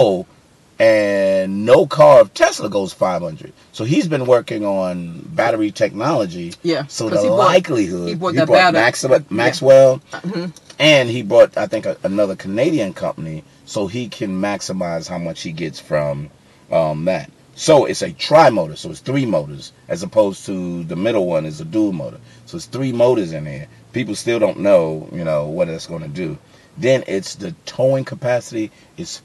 And 0.78 1.64
no 1.66 1.86
car 1.86 2.20
of 2.20 2.34
Tesla 2.34 2.68
goes 2.68 2.92
500. 2.92 3.52
So 3.72 3.84
he's 3.84 4.08
been 4.08 4.26
working 4.26 4.64
on 4.64 5.20
battery 5.20 5.70
technology. 5.70 6.52
Yeah. 6.62 6.86
So 6.86 7.08
the 7.08 7.20
he 7.22 7.28
bought- 7.28 7.36
likelihood 7.38 8.08
he 8.08 8.14
bought 8.14 8.34
he 8.34 8.40
battery. 8.44 8.80
Yeah. 8.80 9.18
Maxwell 9.30 10.00
Mhm. 10.12 10.52
and 10.78 11.08
he 11.08 11.22
bought 11.22 11.56
I 11.56 11.66
think 11.66 11.86
a, 11.86 11.96
another 12.02 12.36
Canadian 12.36 12.92
company 12.92 13.44
so 13.66 13.86
he 13.86 14.08
can 14.08 14.40
maximize 14.40 15.08
how 15.08 15.18
much 15.18 15.42
he 15.42 15.52
gets 15.52 15.80
from 15.80 16.30
um, 16.72 17.04
that. 17.06 17.30
So 17.56 17.84
it's 17.84 18.02
a 18.02 18.10
tri 18.12 18.50
motor, 18.50 18.74
so 18.74 18.90
it's 18.90 18.98
three 19.00 19.26
motors 19.26 19.72
as 19.88 20.02
opposed 20.02 20.44
to 20.46 20.82
the 20.84 20.96
middle 20.96 21.26
one 21.26 21.46
is 21.46 21.60
a 21.60 21.64
dual 21.64 21.92
motor. 21.92 22.18
So 22.46 22.56
it's 22.56 22.66
three 22.66 22.92
motors 22.92 23.32
in 23.32 23.44
there. 23.44 23.68
People 23.92 24.16
still 24.16 24.40
don't 24.40 24.58
know, 24.58 25.08
you 25.12 25.22
know, 25.22 25.46
what 25.46 25.68
it's 25.68 25.86
going 25.86 26.02
to 26.02 26.08
do. 26.08 26.36
Then 26.76 27.04
it's 27.06 27.36
the 27.36 27.52
towing 27.64 28.04
capacity 28.04 28.72
is 28.96 29.22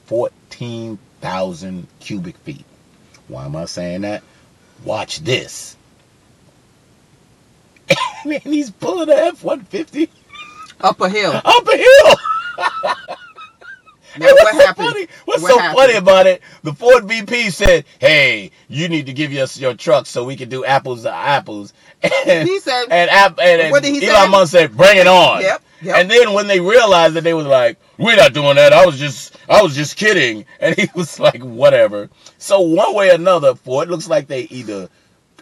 14,000 1.21 1.87
cubic 1.99 2.37
feet. 2.37 2.65
Why 3.27 3.45
am 3.45 3.55
I 3.55 3.65
saying 3.65 4.01
that? 4.01 4.23
Watch 4.83 5.19
this. 5.19 5.75
Man, 8.25 8.39
he's 8.41 8.71
pulling 8.71 9.09
a 9.09 9.13
F 9.13 9.43
150 9.43 10.09
Up 10.81 10.99
a 11.01 11.09
hill. 11.09 11.33
up 11.33 11.67
a 11.67 11.77
hill. 11.77 12.15
Now, 14.17 14.25
And 14.25 14.33
what 14.35 14.43
what's 14.43 14.57
so 14.57 14.65
happened? 14.65 14.87
funny? 14.87 15.07
What's 15.25 15.43
What 15.43 15.51
so 15.51 15.59
happened? 15.59 15.77
funny 15.77 15.93
about 15.93 16.25
it? 16.25 16.41
The 16.63 16.73
Ford 16.73 17.07
VP 17.07 17.51
said, 17.51 17.85
"Hey, 17.99 18.49
you 18.67 18.89
need 18.89 19.05
to 19.05 19.13
give 19.13 19.31
us 19.33 19.57
your 19.59 19.75
truck 19.75 20.07
so 20.07 20.23
we 20.25 20.35
can 20.35 20.49
do 20.49 20.65
apples 20.65 21.03
to 21.03 21.13
apples." 21.13 21.73
And 22.25 22.49
He 22.49 22.59
said- 22.59 22.85
and, 22.89 23.09
and, 23.11 23.39
and 23.39 23.71
What 23.71 23.83
did 23.83 23.93
he 24.01 24.07
Elon 24.07 24.25
say? 24.25 24.31
Musk 24.31 24.51
said, 24.51 24.75
"Bring 24.75 24.97
it 24.97 25.05
on." 25.05 25.41
Yep, 25.41 25.61
yep. 25.83 25.95
And 25.95 26.09
then 26.09 26.33
when 26.33 26.47
they 26.47 26.59
realized 26.59 27.13
that 27.13 27.23
they 27.23 27.35
was 27.35 27.45
like, 27.45 27.77
"We're 27.99 28.15
not 28.15 28.33
doing 28.33 28.55
that. 28.55 28.73
I 28.73 28.85
was 28.85 28.97
just, 28.97 29.37
I 29.49 29.61
was 29.61 29.75
just 29.75 29.97
kidding," 29.97 30.45
and 30.59 30.75
he 30.75 30.87
was 30.95 31.19
like, 31.19 31.41
"Whatever." 31.43 32.09
So 32.37 32.61
one 32.61 32.95
way 32.95 33.11
or 33.11 33.15
another, 33.15 33.53
Ford 33.55 33.89
looks 33.89 34.07
like 34.09 34.27
they 34.27 34.41
either 34.43 34.89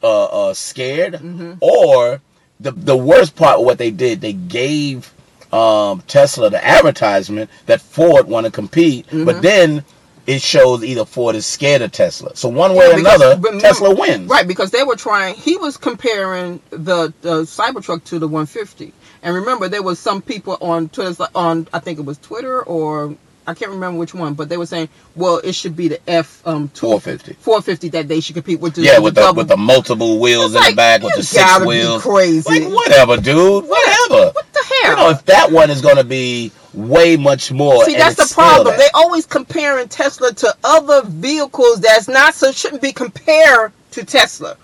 uh, 0.03 0.25
uh, 0.49 0.53
scared 0.53 1.13
Mm-hmm. 1.13 1.53
or 1.61 2.21
the 2.59 2.71
the 2.71 2.97
worst 2.97 3.35
part 3.35 3.59
of 3.59 3.65
what 3.65 3.77
they 3.77 3.91
did, 3.91 4.19
they 4.21 4.33
gave 4.33 5.13
um, 5.53 6.01
Tesla 6.07 6.49
the 6.49 6.63
advertisement 6.65 7.49
that 7.67 7.79
Ford 7.81 8.27
want 8.27 8.45
to 8.45 8.51
compete, 8.51 9.05
Mm-hmm. 9.07 9.25
but 9.25 9.41
then 9.41 9.83
it 10.25 10.41
shows 10.41 10.83
either 10.83 11.05
Ford 11.05 11.35
is 11.37 11.45
scared 11.45 11.81
of 11.81 11.93
Tesla. 11.93 12.35
So 12.35 12.49
one 12.49 12.75
way 12.75 12.85
Yeah, 12.89 12.95
or 12.95 12.99
another, 12.99 13.29
remember- 13.37 13.61
Tesla 13.61 13.95
wins. 13.95 14.29
Right, 14.29 14.45
because 14.45 14.71
they 14.71 14.83
were 14.83 14.97
trying. 14.97 15.35
He 15.35 15.55
was 15.55 15.77
comparing 15.77 16.59
the, 16.69 17.13
the 17.21 17.43
Cybertruck 17.43 18.03
to 18.05 18.19
the 18.19 18.27
150, 18.27 18.91
and 19.23 19.35
remember 19.35 19.67
there 19.67 19.83
was 19.83 19.99
some 19.99 20.21
people 20.21 20.57
on 20.61 20.89
Twitter, 20.89 21.27
on 21.35 21.67
I 21.73 21.79
think 21.79 21.99
it 21.99 22.05
was 22.05 22.17
Twitter 22.17 22.61
or 22.61 23.15
I 23.49 23.53
can't 23.53 23.71
remember 23.71 23.97
which 23.97 24.13
one, 24.13 24.33
but 24.33 24.49
they 24.49 24.57
were 24.57 24.65
saying, 24.65 24.89
well, 25.15 25.37
it 25.41 25.53
should 25.55 25.75
be 25.77 25.87
the 25.87 26.09
F 26.09 26.45
um 26.45 26.67
450. 26.67 27.33
450 27.41 27.89
that 27.89 28.07
they 28.09 28.19
should 28.19 28.35
compete 28.35 28.59
with. 28.59 28.75
The, 28.75 28.81
Yeah, 28.81 28.99
with 28.99 29.15
the 29.15 29.21
double- 29.21 29.37
with 29.37 29.47
the 29.47 29.55
multiple 29.55 30.19
wheels 30.19 30.53
in 30.53 30.61
the 30.61 30.73
back, 30.75 31.01
with 31.01 31.15
the 31.15 31.23
six 31.23 31.65
wheels. 31.65 32.01
crazy. 32.01 32.49
Like 32.49 32.73
whatever, 32.73 33.15
dude. 33.15 33.63
Whatever. 33.65 34.31
What 34.33 34.45
the 34.53 34.63
hell? 34.81 34.91
You 34.91 34.97
know, 34.97 35.09
if 35.11 35.25
that 35.25 35.51
one 35.51 35.69
is 35.69 35.81
going 35.81 35.95
to 35.95 36.03
be 36.03 36.51
way 36.73 37.15
much 37.15 37.49
more. 37.51 37.85
See, 37.85 37.95
that's 37.95 38.15
the 38.17 38.33
problem. 38.33 38.67
that. 38.75 38.77
They 38.79 38.89
always 38.93 39.25
comparing 39.25 39.87
Tesla 39.87 40.33
to 40.33 40.53
other 40.65 41.03
vehicles 41.05 41.79
that's 41.79 42.09
not 42.09 42.35
so 42.35 42.51
shouldn't 42.51 42.81
be 42.81 42.91
compared 42.91 43.71
to 43.91 44.03
Tesla. 44.03 44.57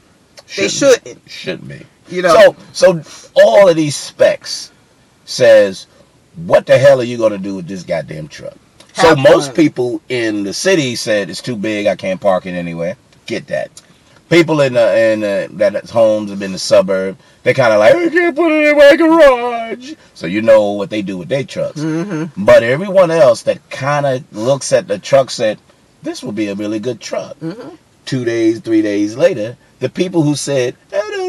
They 0.58 0.68
shouldn't. 0.68 1.22
Shouldn't 1.30 1.70
be. 1.70 1.86
You 2.10 2.22
know. 2.22 2.56
So, 2.72 3.02
so 3.02 3.32
all 3.36 3.68
of 3.68 3.76
these 3.76 3.96
specs 3.96 4.72
says, 5.26 5.88
what 6.36 6.66
the 6.66 6.78
hell 6.78 7.00
are 7.00 7.06
you 7.06 7.18
going 7.18 7.32
to 7.32 7.38
do 7.38 7.56
with 7.56 7.68
this 7.68 7.84
goddamn 7.84 8.28
truck? 8.28 8.56
So 8.94 9.10
Have 9.10 9.20
most 9.20 9.56
people 9.56 10.02
in 10.10 10.44
the 10.44 10.54
city 10.54 10.96
said 10.96 11.30
it's 11.30 11.42
too 11.42 11.56
big. 11.56 11.88
I 11.88 11.96
can't 11.96 12.22
park 12.22 12.46
it 12.46 12.52
anywhere. 12.52 12.96
Get 13.26 13.48
that. 13.48 13.82
People 14.30 14.62
in 14.62 14.74
the 14.74 15.00
in 15.00 15.20
the, 15.22 15.50
that 15.54 15.90
homes 15.90 16.30
have 16.30 16.40
been 16.40 16.52
the 16.52 16.60
suburb. 16.60 17.18
They 17.44 17.54
kind 17.54 17.74
of 17.74 17.80
like 17.80 17.96
I 17.96 18.10
can't 18.10 18.36
put 18.36 18.52
it 18.52 18.70
in 18.70 18.78
my 18.78 18.96
garage. 18.96 19.94
So 20.14 20.28
you 20.28 20.42
know 20.42 20.72
what 20.72 20.90
they 20.90 21.02
do 21.02 21.18
with 21.18 21.30
their 21.30 21.44
trucks. 21.44 21.80
Mm-hmm. 21.80 22.44
But 22.44 22.64
everyone 22.64 23.12
else 23.12 23.44
that 23.44 23.70
kind 23.70 24.06
of 24.06 24.36
looks 24.36 24.72
at 24.74 24.88
the 24.88 24.98
truck 24.98 25.30
said, 25.30 25.60
this 26.04 26.24
will 26.24 26.32
be 26.32 26.48
a 26.48 26.56
really 26.56 26.80
good 26.80 27.00
truck. 27.00 27.38
Mm-hmm. 27.40 27.76
Two 28.06 28.26
days, 28.26 28.60
three 28.60 28.82
days 28.82 29.16
later, 29.16 29.58
the 29.80 29.90
people 29.90 30.22
who 30.22 30.36
said, 30.36 30.76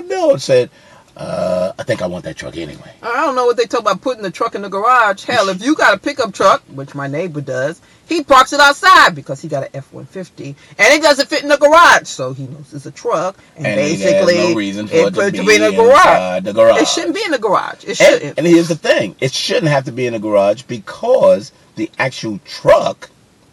don't 0.09 0.29
know, 0.31 0.37
said, 0.37 0.71
uh, 1.17 1.73
I 1.79 1.83
think 1.85 2.03
I 2.03 2.07
want 2.09 2.25
that 2.25 2.37
truck 2.37 2.57
anyway. 2.57 2.93
I 3.03 3.25
don't 3.25 3.37
know 3.37 3.47
what 3.47 3.57
they 3.57 3.67
talk 3.67 3.81
about 3.81 4.01
putting 4.01 4.23
the 4.25 4.31
truck 4.33 4.55
in 4.57 4.63
the 4.63 4.69
garage. 4.69 5.23
Hell, 5.25 5.49
if 5.49 5.63
you 5.63 5.77
got 5.77 5.95
a 5.95 5.99
pickup 5.99 6.33
truck, 6.33 6.63
which 6.73 6.95
my 6.95 7.07
neighbor 7.07 7.41
does, 7.41 7.81
he 8.09 8.25
parks 8.25 8.53
it 8.53 8.59
outside 8.61 9.15
because 9.15 9.41
he 9.41 9.47
got 9.49 9.63
an 9.63 9.69
F 9.75 9.93
one 9.93 10.07
fifty, 10.07 10.57
and 10.77 10.93
it 10.95 11.01
doesn't 11.03 11.29
fit 11.29 11.43
in 11.45 11.49
the 11.49 11.57
garage, 11.57 12.09
so 12.09 12.33
he 12.35 12.47
knows 12.49 12.75
it's 12.75 12.85
a 12.87 12.91
truck. 12.91 13.37
And, 13.57 13.65
And 13.67 13.77
basically, 13.77 14.35
no 14.39 14.55
reason 14.55 14.89
for 14.89 14.95
it, 14.97 15.05
to 15.05 15.11
put 15.13 15.33
be, 15.33 15.39
in 15.39 15.63
the 15.63 15.71
garage. 15.73 16.43
the 16.43 16.53
garage. 16.53 16.83
It 16.83 16.89
shouldn't 16.89 17.15
be 17.15 17.23
in 17.25 17.31
the 17.31 17.39
garage. 17.39 17.85
It 17.85 17.89
And, 17.89 17.97
shouldn't. 17.97 18.39
and 18.39 18.47
here's 18.47 18.69
the 18.69 18.75
thing: 18.75 19.15
it 19.21 19.33
shouldn't 19.33 19.69
have 19.69 19.85
to 19.85 19.93
be 19.93 20.07
in 20.07 20.15
the 20.15 20.19
garage 20.19 20.63
because 20.63 21.53
the 21.77 21.91
actual 21.99 22.41
truck 22.45 23.09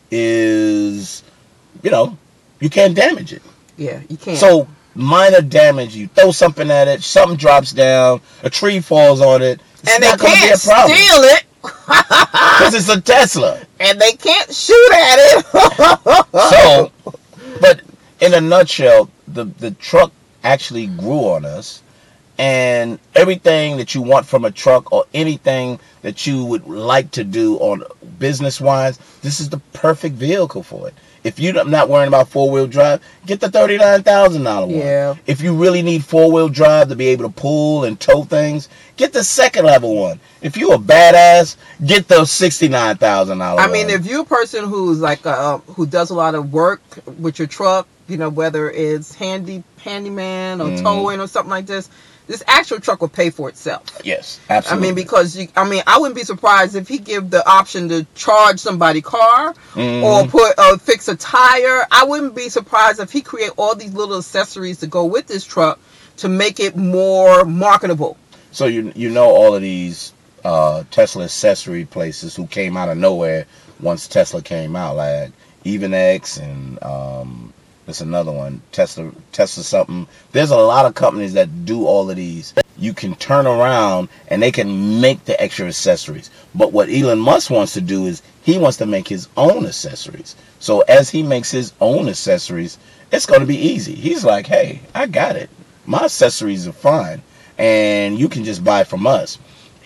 is, 0.09 1.23
you 1.83 1.91
know, 1.91 2.17
you 2.59 2.69
can't 2.69 2.95
damage 2.95 3.33
it. 3.33 3.41
yeah, 3.77 4.01
you 4.09 4.17
can't. 4.17 4.37
So 4.37 4.67
minor 4.95 5.41
damage, 5.41 5.95
you 5.95 6.07
throw 6.07 6.31
something 6.31 6.69
at 6.71 6.87
it, 6.87 7.01
something 7.03 7.37
drops 7.37 7.71
down, 7.71 8.21
a 8.43 8.49
tree 8.49 8.79
falls 8.79 9.21
on 9.21 9.41
it. 9.41 9.61
It's 9.83 9.93
and 9.93 10.03
they 10.03 10.07
not 10.07 10.19
be 10.19 10.25
a 10.25 10.29
can't 10.29 10.61
problem 10.61 10.97
steal 10.97 11.23
it, 11.23 11.43
because 11.61 12.73
it's 12.73 12.89
a 12.89 13.01
Tesla. 13.01 13.59
and 13.79 13.99
they 13.99 14.13
can't 14.13 14.53
shoot 14.53 14.91
at 14.93 15.17
it. 15.19 15.45
So, 16.51 16.91
but 17.59 17.81
in 18.19 18.33
a 18.33 18.41
nutshell, 18.41 19.09
the 19.27 19.45
the 19.45 19.71
truck 19.71 20.11
actually 20.43 20.87
grew 20.87 21.29
on 21.31 21.45
us, 21.45 21.81
and 22.37 22.99
everything 23.15 23.77
that 23.77 23.93
you 23.95 24.01
want 24.01 24.25
from 24.25 24.45
a 24.45 24.51
truck 24.51 24.91
or 24.91 25.05
anything 25.13 25.79
that 26.01 26.25
you 26.25 26.43
would 26.45 26.67
like 26.67 27.11
to 27.11 27.23
do 27.23 27.57
on 27.57 27.83
business 28.19 28.59
wise, 28.59 28.97
this 29.21 29.39
is 29.39 29.49
the 29.49 29.59
perfect 29.73 30.15
vehicle 30.15 30.63
for 30.63 30.87
it. 30.87 30.93
If 31.23 31.39
you're 31.39 31.63
not 31.65 31.87
worrying 31.87 32.07
about 32.07 32.29
four 32.29 32.49
wheel 32.49 32.65
drive, 32.65 32.99
get 33.27 33.39
the 33.39 33.49
thirty 33.49 33.77
nine 33.77 34.01
thousand 34.01 34.43
dollar 34.43 34.65
one. 34.65 34.75
Yeah. 34.75 35.15
If 35.27 35.41
you 35.41 35.53
really 35.55 35.81
need 35.83 36.03
four 36.03 36.31
wheel 36.31 36.49
drive 36.49 36.89
to 36.89 36.95
be 36.95 37.07
able 37.07 37.25
to 37.25 37.31
pull 37.31 37.83
and 37.83 37.99
tow 37.99 38.23
things, 38.23 38.69
get 38.97 39.13
the 39.13 39.23
second 39.23 39.65
level 39.65 39.95
one. 39.95 40.19
If 40.41 40.57
you 40.57 40.71
a 40.71 40.79
badass, 40.79 41.57
get 41.85 42.07
the 42.07 42.25
sixty 42.25 42.67
nine 42.69 42.97
thousand 42.97 43.37
dollar. 43.37 43.57
One. 43.61 43.69
I 43.69 43.71
mean, 43.71 43.89
if 43.91 44.05
you're 44.07 44.21
a 44.21 44.25
person 44.25 44.65
who's 44.65 44.99
like 44.99 45.23
uh, 45.25 45.59
who 45.59 45.85
does 45.85 46.09
a 46.09 46.15
lot 46.15 46.33
of 46.33 46.51
work 46.51 46.81
with 47.19 47.37
your 47.37 47.47
truck, 47.47 47.87
you 48.07 48.17
know, 48.17 48.29
whether 48.29 48.69
it's 48.71 49.13
handy 49.13 49.63
handyman 49.83 50.59
or 50.59 50.69
Mhm. 50.69 50.81
towing 50.81 51.19
or 51.19 51.27
something 51.27 51.51
like 51.51 51.67
this, 51.67 51.89
this 52.27 52.43
actual 52.47 52.79
truck 52.79 53.01
will 53.01 53.09
pay 53.09 53.29
for 53.29 53.49
itself. 53.49 53.83
yes, 54.03 54.39
absolutely. 54.49 54.87
I 54.87 54.89
mean, 54.89 54.95
because 54.95 55.35
you, 55.35 55.47
I 55.55 55.67
mean, 55.69 55.83
I 55.85 55.97
wouldn't 55.99 56.15
be 56.15 56.23
surprised 56.23 56.75
if 56.75 56.87
he 56.87 56.97
give 56.97 57.29
the 57.29 57.45
option 57.47 57.89
to 57.89 58.05
charge 58.15 58.59
somebody 58.59 59.01
car 59.01 59.53
Mhm. 59.73 60.03
or 60.03 60.27
put 60.27 60.53
uh, 60.57 60.77
fix 60.77 61.07
a 61.07 61.15
tire. 61.15 61.85
I 61.91 62.05
wouldn't 62.05 62.35
be 62.35 62.49
surprised 62.49 62.99
if 62.99 63.11
he 63.11 63.21
create 63.21 63.51
all 63.57 63.75
these 63.75 63.93
little 63.93 64.17
accessories 64.17 64.79
to 64.79 64.87
go 64.87 65.05
with 65.05 65.27
this 65.27 65.43
truck 65.43 65.79
to 66.17 66.29
make 66.29 66.59
it 66.59 66.75
more 66.77 67.43
marketable. 67.45 68.17
So 68.51 68.65
you 68.65 68.91
you 68.95 69.09
know 69.09 69.29
all 69.29 69.55
of 69.55 69.61
these 69.61 70.13
uh, 70.45 70.83
Tesla 70.91 71.25
accessory 71.25 71.85
places 71.85 72.35
who 72.35 72.47
came 72.47 72.75
out 72.77 72.89
of 72.89 72.97
nowhere 72.97 73.45
once 73.79 74.07
Tesla 74.07 74.41
came 74.41 74.75
out, 74.75 74.95
like 74.95 75.31
EVANNEX 75.65 76.39
and 76.41 76.81
um, 76.83 77.53
there's 77.85 78.01
another 78.01 78.31
one, 78.31 78.61
Tesla 78.71 79.11
Tesla 79.31 79.63
something. 79.63 80.07
There's 80.31 80.51
a 80.51 80.57
lot 80.57 80.85
of 80.85 80.93
companies 80.93 81.33
that 81.33 81.65
do 81.65 81.85
all 81.85 82.09
of 82.09 82.15
these. 82.15 82.53
You 82.77 82.93
can 82.93 83.15
turn 83.15 83.47
around 83.47 84.09
and 84.27 84.41
they 84.41 84.51
can 84.51 85.01
make 85.01 85.25
the 85.25 85.39
extra 85.41 85.67
accessories. 85.67 86.29
But 86.53 86.71
what 86.71 86.89
Elon 86.89 87.19
Musk 87.19 87.49
wants 87.49 87.73
to 87.73 87.81
do 87.81 88.05
is 88.05 88.21
he 88.43 88.57
wants 88.57 88.77
to 88.77 88.85
make 88.85 89.07
his 89.07 89.27
own 89.35 89.65
accessories. 89.65 90.35
So 90.59 90.81
as 90.81 91.09
he 91.09 91.23
makes 91.23 91.51
his 91.51 91.73
own 91.81 92.07
accessories, 92.07 92.77
it's 93.11 93.25
going 93.25 93.41
to 93.41 93.47
be 93.47 93.57
easy. 93.57 93.95
He's 93.95 94.23
like, 94.23 94.45
hey, 94.45 94.81
I 94.93 95.07
got 95.07 95.35
it. 95.35 95.49
My 95.85 96.03
accessories 96.05 96.67
are 96.67 96.73
fine. 96.73 97.21
And 97.57 98.17
you 98.17 98.29
can 98.29 98.43
just 98.43 98.63
buy 98.63 98.83
from 98.83 99.05
us. 99.05 99.37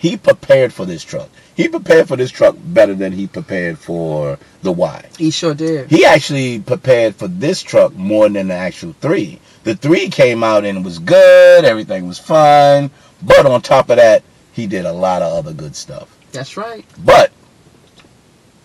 He 0.06 0.16
prepared 0.16 0.72
for 0.72 0.86
this 0.86 1.02
truck. 1.02 1.28
He 1.56 1.66
prepared 1.66 2.06
for 2.06 2.14
this 2.14 2.30
truck 2.30 2.54
better 2.62 2.94
than 2.94 3.10
he 3.10 3.26
prepared 3.26 3.76
for 3.76 4.38
the 4.62 4.70
Y. 4.70 5.04
He 5.18 5.32
sure 5.32 5.52
did. 5.52 5.90
He 5.90 6.04
actually 6.04 6.60
prepared 6.60 7.16
for 7.16 7.26
this 7.26 7.60
truck 7.60 7.92
more 7.96 8.28
than 8.28 8.46
the 8.46 8.54
actual 8.54 8.94
three. 9.00 9.40
The 9.64 9.74
three 9.74 10.08
came 10.08 10.44
out 10.44 10.64
and 10.64 10.78
it 10.78 10.84
was 10.84 11.00
good, 11.00 11.64
everything 11.64 12.06
was 12.06 12.20
fine. 12.20 12.92
But 13.20 13.46
on 13.46 13.62
top 13.62 13.90
of 13.90 13.96
that, 13.96 14.22
he 14.52 14.68
did 14.68 14.84
a 14.84 14.92
lot 14.92 15.22
of 15.22 15.32
other 15.32 15.52
good 15.52 15.74
stuff. 15.74 16.16
That's 16.30 16.56
right. 16.56 16.86
But 17.04 17.32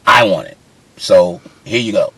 I 0.06 0.26
want 0.26 0.48
it. 0.48 0.60
So 0.98 1.42
here 1.66 1.82
you 1.82 1.92
go. 1.92 2.14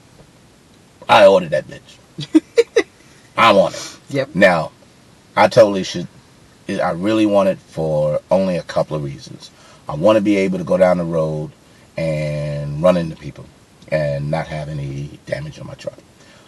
I 1.07 1.27
ordered 1.27 1.51
that 1.51 1.65
bitch. 1.69 2.83
I 3.37 3.53
want 3.53 3.75
it. 3.75 3.99
Yep. 4.09 4.35
Now, 4.35 4.71
I 5.33 5.47
totally 5.47 5.83
should. 5.83 6.09
I 6.69 6.91
really 6.91 7.25
want 7.25 7.49
it 7.49 7.59
for 7.59 8.21
only 8.31 8.57
a 8.57 8.63
couple 8.63 8.95
of 8.95 9.03
reasons. 9.03 9.51
I 9.87 9.95
want 9.95 10.17
to 10.17 10.21
be 10.21 10.37
able 10.37 10.59
to 10.59 10.63
go 10.63 10.77
down 10.77 10.97
the 10.97 11.03
road 11.03 11.51
and 11.97 12.81
run 12.81 12.97
into 12.97 13.15
people 13.15 13.45
and 13.89 14.31
not 14.31 14.47
have 14.47 14.69
any 14.69 15.19
damage 15.25 15.59
on 15.59 15.67
my 15.67 15.73
truck. 15.73 15.97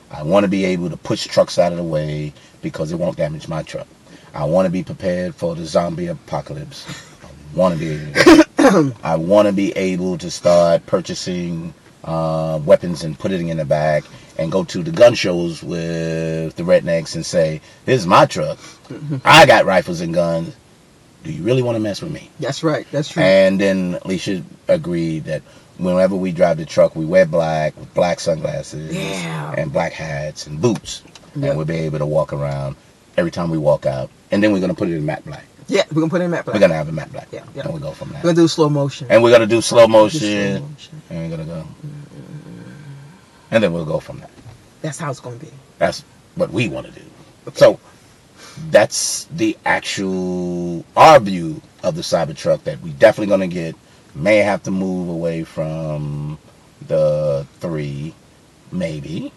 I 0.10 0.24
want 0.24 0.46
to 0.46 0.48
be 0.48 0.66
able 0.66 0.90
to 0.90 0.98
push 0.98 1.28
trucks 1.28 1.60
out 1.60 1.72
of 1.72 1.78
the 1.78 1.84
way 1.84 2.34
because 2.62 2.92
it 2.92 2.96
won't 2.96 3.18
damage 3.18 3.48
my 3.48 3.64
truck. 3.64 3.88
I 4.34 4.46
want 4.46 4.66
to 4.66 4.70
be 4.70 4.84
prepared 4.84 5.36
for 5.36 5.56
the 5.56 5.66
zombie 5.66 6.08
apocalypse. 6.08 6.86
I 7.24 7.58
want 7.58 7.80
to 7.80 7.80
be. 7.80 8.94
I 9.04 9.16
want 9.16 9.48
to 9.48 9.54
be 9.54 9.72
able 9.74 10.18
to 10.18 10.32
start 10.32 10.86
purchasing 10.86 11.74
uh, 12.06 12.60
weapons 12.64 13.04
and 13.04 13.18
putting 13.20 13.50
it 13.50 13.52
in 13.52 13.58
the 13.58 13.66
bag 13.66 14.06
and 14.38 14.52
go 14.52 14.64
to 14.64 14.84
the 14.84 14.92
gun 14.92 15.14
shows 15.16 15.62
with 15.64 16.56
the 16.56 16.64
rednecks 16.64 17.16
and 17.16 17.26
say, 17.26 17.62
"This 17.86 18.02
is 18.02 18.08
my 18.08 18.26
truck. 18.26 18.58
I 19.26 19.46
got 19.46 19.66
rifles 19.66 20.02
and 20.02 20.14
guns. 20.14 20.56
Do 21.24 21.32
you 21.34 21.44
really 21.44 21.64
want 21.64 21.76
to 21.76 21.80
mess 21.80 22.02
with 22.02 22.12
me?" 22.12 22.30
That's 22.40 22.64
right. 22.64 22.86
That's 22.92 23.10
true. 23.10 23.24
And 23.24 23.60
then 23.60 24.00
Alicia 24.06 24.44
agreed 24.68 25.26
that 25.26 25.42
whenever 25.78 26.16
we 26.16 26.32
drive 26.32 26.58
the 26.58 26.66
truck, 26.66 26.96
we 26.96 27.06
wear 27.06 27.26
black 27.26 27.76
with 27.78 27.94
black 27.94 28.20
sunglasses 28.20 28.96
Yeah. 28.96 29.54
and 29.58 29.74
black 29.74 29.92
hats 29.94 30.48
and 30.48 30.62
boots, 30.62 31.02
Yep. 31.36 31.44
and 31.50 31.58
we'll 31.58 31.66
be 31.66 31.76
able 31.80 32.00
to 32.00 32.06
walk 32.06 32.32
around 32.32 32.76
every 33.18 33.32
time 33.32 33.50
we 33.50 33.58
walk 33.58 33.86
out. 33.86 34.10
And 34.32 34.44
then 34.44 34.52
we're 34.54 34.60
gonna 34.62 34.74
put 34.76 34.90
it 34.90 34.96
in 34.96 35.06
matte 35.06 35.26
black. 35.26 35.46
Yeah, 35.68 35.84
we're 35.92 36.02
gonna 36.02 36.10
put 36.10 36.22
in 36.22 36.26
in 36.26 36.32
that 36.32 36.46
We're 36.48 36.60
gonna 36.60 36.76
have 36.76 36.90
a 36.90 36.92
matte 36.92 37.12
black, 37.12 37.28
Yeah, 37.32 37.44
yeah. 37.56 37.64
and 37.64 37.72
we'll 37.74 37.82
go 37.82 37.92
from 37.92 38.10
there. 38.10 38.22
We're 38.24 38.32
gonna 38.32 38.44
do 38.44 38.48
slow 38.48 38.70
motion. 38.70 39.08
And 39.10 39.24
we're 39.24 39.32
gonna 39.32 39.48
do 39.48 39.62
slow 39.62 39.88
Do 39.88 39.94
motion, 39.94 40.20
slow 40.20 40.70
motion. 40.70 41.02
and 41.10 41.20
we're 41.32 41.38
gonna 41.38 41.50
go, 41.50 41.68
and 43.52 43.64
then 43.64 43.74
we'll 43.74 43.86
go 43.86 44.00
from 44.00 44.20
there. 44.20 44.30
That's 44.82 45.00
how 45.00 45.12
it's 45.12 45.20
gonna 45.22 45.38
be. 45.38 45.52
That's 45.80 46.04
what 46.36 46.52
we 46.52 46.70
want 46.70 46.88
to 46.88 46.94
do. 46.94 47.06
So 47.56 47.80
that's 48.70 49.26
the 49.26 49.58
actual 49.66 50.86
our 50.98 51.20
view 51.20 51.62
of 51.84 51.96
the 51.96 52.02
Cybertruck 52.04 52.64
that 52.64 52.82
we 52.82 52.92
definitely 52.92 53.28
gonna 53.28 53.48
get. 53.48 53.76
May 54.16 54.38
have 54.38 54.64
to 54.64 54.72
move 54.72 55.10
away 55.10 55.44
from 55.44 56.40
the 56.88 57.48
three, 57.60 58.16
maybe, 58.72 59.34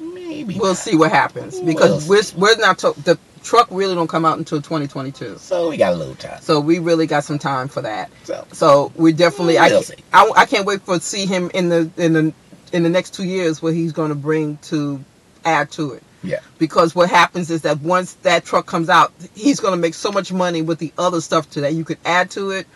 maybe. 0.00 0.58
We'll 0.58 0.70
not. 0.70 0.76
see 0.76 0.96
what 0.96 1.12
happens 1.12 1.60
because 1.60 2.08
We'll 2.08 2.08
we're 2.08 2.22
we're 2.36 2.56
not 2.58 2.78
to, 2.80 2.94
the 3.04 3.18
truck 3.42 3.68
really 3.70 3.94
don't 3.94 4.08
come 4.08 4.24
out 4.24 4.38
until 4.38 4.58
2022. 4.62 5.38
So 5.38 5.68
we 5.70 5.76
got 5.76 5.92
a 5.92 5.96
little 5.96 6.14
time. 6.14 6.40
So 6.40 6.60
we 6.60 6.78
really 6.78 7.06
got 7.06 7.24
some 7.24 7.38
time 7.38 7.68
for 7.68 7.82
that. 7.82 8.10
So 8.24 8.46
So 8.52 8.92
we 8.96 9.12
definitely 9.12 9.58
I, 9.58 9.68
We'll 9.68 9.82
see. 9.82 9.94
I, 10.12 10.30
I 10.36 10.44
can't 10.46 10.66
wait 10.66 10.82
for 10.82 10.98
see 11.00 11.26
him 11.26 11.50
in 11.54 11.68
the 11.68 11.90
in 11.96 12.12
the 12.12 12.32
in 12.72 12.82
the 12.82 12.88
next 12.88 13.14
two 13.14 13.24
years 13.24 13.60
what 13.60 13.74
he's 13.74 13.92
going 13.92 14.08
to 14.10 14.14
bring 14.14 14.56
to 14.62 15.04
add 15.44 15.70
to 15.72 15.92
it. 15.92 16.02
Yeah. 16.24 16.38
Because 16.58 16.94
what 16.94 17.10
happens 17.10 17.50
is 17.50 17.62
that 17.62 17.80
once 17.80 18.14
that 18.22 18.44
truck 18.44 18.64
comes 18.66 18.88
out, 18.88 19.12
he's 19.34 19.58
going 19.60 19.72
to 19.72 19.76
make 19.80 19.94
so 19.94 20.12
much 20.12 20.32
money 20.32 20.62
with 20.62 20.78
the 20.78 20.92
other 20.96 21.20
stuff 21.20 21.50
to 21.50 21.62
that 21.62 21.74
you 21.74 21.84
could 21.84 21.98
add 22.04 22.30
to 22.32 22.50
it. 22.50 22.66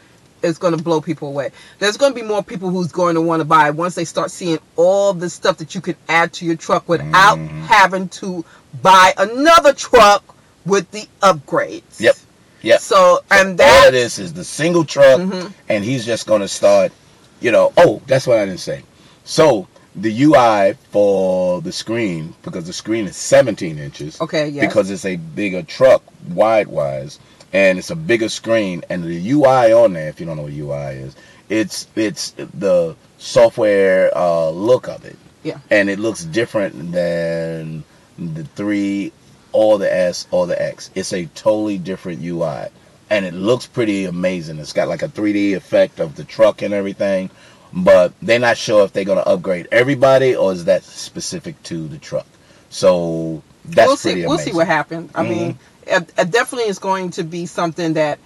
It's 0.42 0.58
going 0.58 0.76
to 0.76 0.82
blow 0.82 1.00
people 1.00 1.28
away. 1.28 1.50
There's 1.78 1.96
going 1.96 2.12
to 2.12 2.20
be 2.20 2.26
more 2.26 2.42
people 2.42 2.68
who's 2.70 2.92
going 2.92 3.14
to 3.14 3.22
want 3.22 3.40
to 3.40 3.44
buy 3.46 3.70
once 3.70 3.94
they 3.94 4.04
start 4.04 4.30
seeing 4.30 4.58
all 4.76 5.14
the 5.14 5.30
stuff 5.30 5.58
that 5.58 5.74
you 5.74 5.80
could 5.80 5.96
add 6.08 6.34
to 6.34 6.44
your 6.44 6.56
truck 6.56 6.88
without 6.88 7.38
Mhm. 7.38 7.62
having 7.66 8.08
to 8.20 8.44
buy 8.82 9.14
another 9.16 9.72
truck 9.72 10.35
with 10.66 10.90
the 10.90 11.06
upgrades. 11.22 11.98
Yep. 12.00 12.16
Yep. 12.62 12.80
So 12.80 13.20
and 13.30 13.50
all 13.50 13.56
that 13.56 13.86
of 13.88 13.92
this 13.92 14.18
is 14.18 14.32
the 14.32 14.44
single 14.44 14.84
truck, 14.84 15.20
Mhm. 15.20 15.52
and 15.68 15.84
he's 15.84 16.04
just 16.04 16.26
gonna 16.26 16.48
start. 16.48 16.92
You 17.40 17.52
know. 17.52 17.72
Oh, 17.76 18.02
that's 18.06 18.26
what 18.26 18.38
I 18.38 18.44
didn't 18.46 18.60
say. 18.60 18.82
So 19.24 19.68
the 19.94 20.10
UI 20.24 20.74
for 20.90 21.60
the 21.62 21.72
screen 21.72 22.34
because 22.42 22.66
the 22.66 22.72
screen 22.72 23.06
is 23.06 23.16
17 23.16 23.78
inches. 23.78 24.20
Okay, 24.20 24.48
yes. 24.48 24.66
Because 24.66 24.90
it's 24.90 25.04
a 25.04 25.16
bigger 25.16 25.62
truck, 25.62 26.02
wide 26.28 26.66
wise, 26.68 27.18
and 27.52 27.78
it's 27.78 27.90
a 27.90 27.96
bigger 27.96 28.28
screen, 28.28 28.84
and 28.90 29.04
the 29.04 29.30
UI 29.32 29.72
on 29.72 29.92
there. 29.94 30.08
If 30.08 30.18
you 30.20 30.26
don't 30.26 30.36
know 30.36 30.42
what 30.44 30.52
UI 30.52 30.96
is, 30.96 31.14
it's 31.48 31.86
it's 31.94 32.32
the 32.58 32.96
software 33.18 34.10
uh, 34.16 34.48
look 34.50 34.88
of 34.88 35.04
it. 35.04 35.16
Yeah. 35.42 35.58
And 35.70 35.88
it 35.88 35.98
looks 35.98 36.24
different 36.24 36.90
than 36.92 37.84
the 38.18 38.44
three 38.56 39.12
or 39.52 39.78
the 39.78 39.92
S 39.92 40.26
or 40.30 40.46
the 40.46 40.60
X. 40.60 40.90
It's 40.94 41.12
a 41.12 41.26
totally 41.26 41.78
different 41.78 42.22
UI. 42.22 42.66
And 43.08 43.24
it 43.24 43.34
looks 43.34 43.66
pretty 43.66 44.04
amazing. 44.04 44.58
It's 44.58 44.72
got 44.72 44.88
like 44.88 45.02
a 45.02 45.08
3D 45.08 45.54
effect 45.54 46.00
of 46.00 46.16
the 46.16 46.24
truck 46.24 46.62
and 46.62 46.74
everything. 46.74 47.30
But 47.72 48.12
they're 48.22 48.38
not 48.38 48.56
sure 48.56 48.84
if 48.84 48.92
they're 48.92 49.04
going 49.04 49.18
to 49.18 49.28
upgrade 49.28 49.68
everybody 49.70 50.34
or 50.34 50.52
is 50.52 50.64
that 50.64 50.82
specific 50.84 51.62
to 51.64 51.88
the 51.88 51.98
truck. 51.98 52.26
So 52.70 53.42
that's 53.64 53.86
we'll 53.88 53.96
pretty 53.96 54.22
see. 54.22 54.26
We'll 54.26 54.38
see 54.38 54.52
what 54.52 54.66
happens. 54.66 55.10
I 55.14 55.22
Mhm. 55.24 55.28
mean, 55.28 55.58
it, 55.86 56.12
it 56.16 56.30
definitely 56.30 56.68
is 56.68 56.78
going 56.78 57.10
to 57.12 57.22
be 57.24 57.46
something 57.46 57.94
that, 57.94 58.18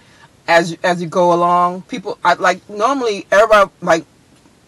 as 0.47 0.75
as 0.83 1.01
you 1.01 1.07
go 1.07 1.33
along, 1.33 1.83
people 1.83 2.17
I, 2.23 2.33
like 2.35 2.67
normally 2.69 3.25
everybody 3.31 3.69
like. 3.81 4.05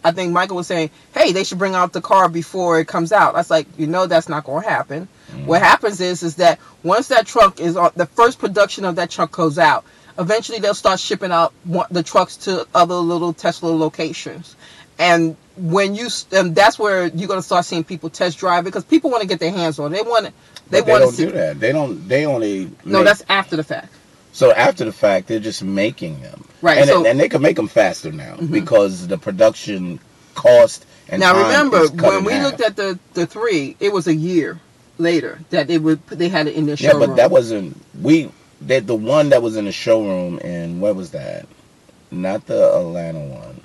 I 0.04 0.12
think 0.12 0.32
Michael 0.32 0.56
was 0.56 0.66
saying, 0.66 0.90
"Hey, 1.14 1.32
they 1.32 1.44
should 1.44 1.58
bring 1.58 1.74
out 1.74 1.92
the 1.92 2.00
car 2.02 2.28
before 2.28 2.78
it 2.78 2.86
comes 2.86 3.10
out." 3.10 3.34
I 3.34 3.38
was 3.38 3.50
like, 3.50 3.66
"You 3.78 3.86
know, 3.86 4.06
that's 4.06 4.28
not 4.28 4.44
going 4.44 4.62
to 4.62 4.68
happen." 4.68 5.08
Mm-hmm. 5.32 5.46
What 5.46 5.62
happens 5.62 6.00
is, 6.00 6.22
is 6.22 6.36
that 6.36 6.58
once 6.82 7.08
that 7.08 7.26
truck 7.26 7.58
is 7.60 7.76
on, 7.76 7.90
the 7.96 8.06
first 8.06 8.38
production 8.38 8.84
of 8.84 8.96
that 8.96 9.10
truck 9.10 9.32
goes 9.32 9.58
out, 9.58 9.84
eventually 10.18 10.58
they'll 10.58 10.74
start 10.74 11.00
shipping 11.00 11.32
out 11.32 11.54
the 11.90 12.02
trucks 12.02 12.36
to 12.38 12.66
other 12.74 12.94
little 12.96 13.32
Tesla 13.32 13.70
locations, 13.70 14.54
and 14.98 15.36
when 15.56 15.94
you, 15.94 16.08
and 16.32 16.54
that's 16.54 16.78
where 16.78 17.06
you're 17.06 17.28
going 17.28 17.38
to 17.38 17.42
start 17.42 17.64
seeing 17.64 17.84
people 17.84 18.10
test 18.10 18.38
drive 18.38 18.64
it 18.64 18.64
because 18.66 18.84
people 18.84 19.10
want 19.10 19.22
to 19.22 19.28
get 19.28 19.38
their 19.40 19.52
hands 19.52 19.78
on. 19.78 19.92
it. 19.94 19.96
They 19.96 20.02
want 20.08 20.24
they 20.68 20.80
they 20.80 20.90
want 20.90 21.00
to 21.02 21.06
don't 21.06 21.12
see. 21.14 21.26
do 21.26 21.32
that. 21.32 21.60
They 21.60 21.72
don't. 21.72 22.08
They 22.08 22.26
only. 22.26 22.70
No, 22.84 22.98
make- 22.98 23.06
that's 23.06 23.24
after 23.28 23.56
the 23.56 23.64
fact. 23.64 23.92
So 24.34 24.52
after 24.52 24.84
the 24.84 24.92
fact, 24.92 25.28
they're 25.28 25.38
just 25.40 25.62
making 25.62 26.20
them. 26.20 26.44
Right, 26.60 26.78
And, 26.78 26.88
so- 26.88 27.06
and 27.06 27.18
they 27.18 27.28
can 27.30 27.40
make 27.40 27.56
them 27.56 27.68
faster 27.68 28.10
now 28.12 28.34
Mhm. 28.36 28.50
because 28.50 29.06
the 29.06 29.16
production 29.16 30.00
cost 30.34 30.84
and 31.08 31.20
now 31.20 31.36
remember 31.36 31.86
when 31.88 32.24
we 32.24 32.32
half. 32.32 32.42
looked 32.44 32.60
at 32.60 32.76
the 32.76 32.98
the 33.14 33.26
three, 33.26 33.76
it 33.78 33.92
was 33.92 34.06
a 34.08 34.14
year 34.14 34.58
later 34.98 35.38
that 35.50 35.68
they 35.68 35.78
would 35.78 36.04
they 36.08 36.28
had 36.28 36.46
it 36.48 36.54
in 36.54 36.66
the 36.66 36.76
showroom. 36.76 37.00
Yeah, 37.00 37.06
but 37.06 37.16
that 37.16 37.30
wasn't 37.30 37.80
we. 38.02 38.30
That 38.62 38.86
the 38.86 38.94
one 38.94 39.28
that 39.28 39.42
was 39.42 39.56
in 39.56 39.66
the 39.66 39.72
showroom 39.72 40.38
and 40.42 40.80
what 40.80 40.96
was 40.96 41.10
that? 41.10 41.46
Not 42.10 42.46
the 42.46 42.74
Atlanta 42.74 43.18
one, 43.20 43.60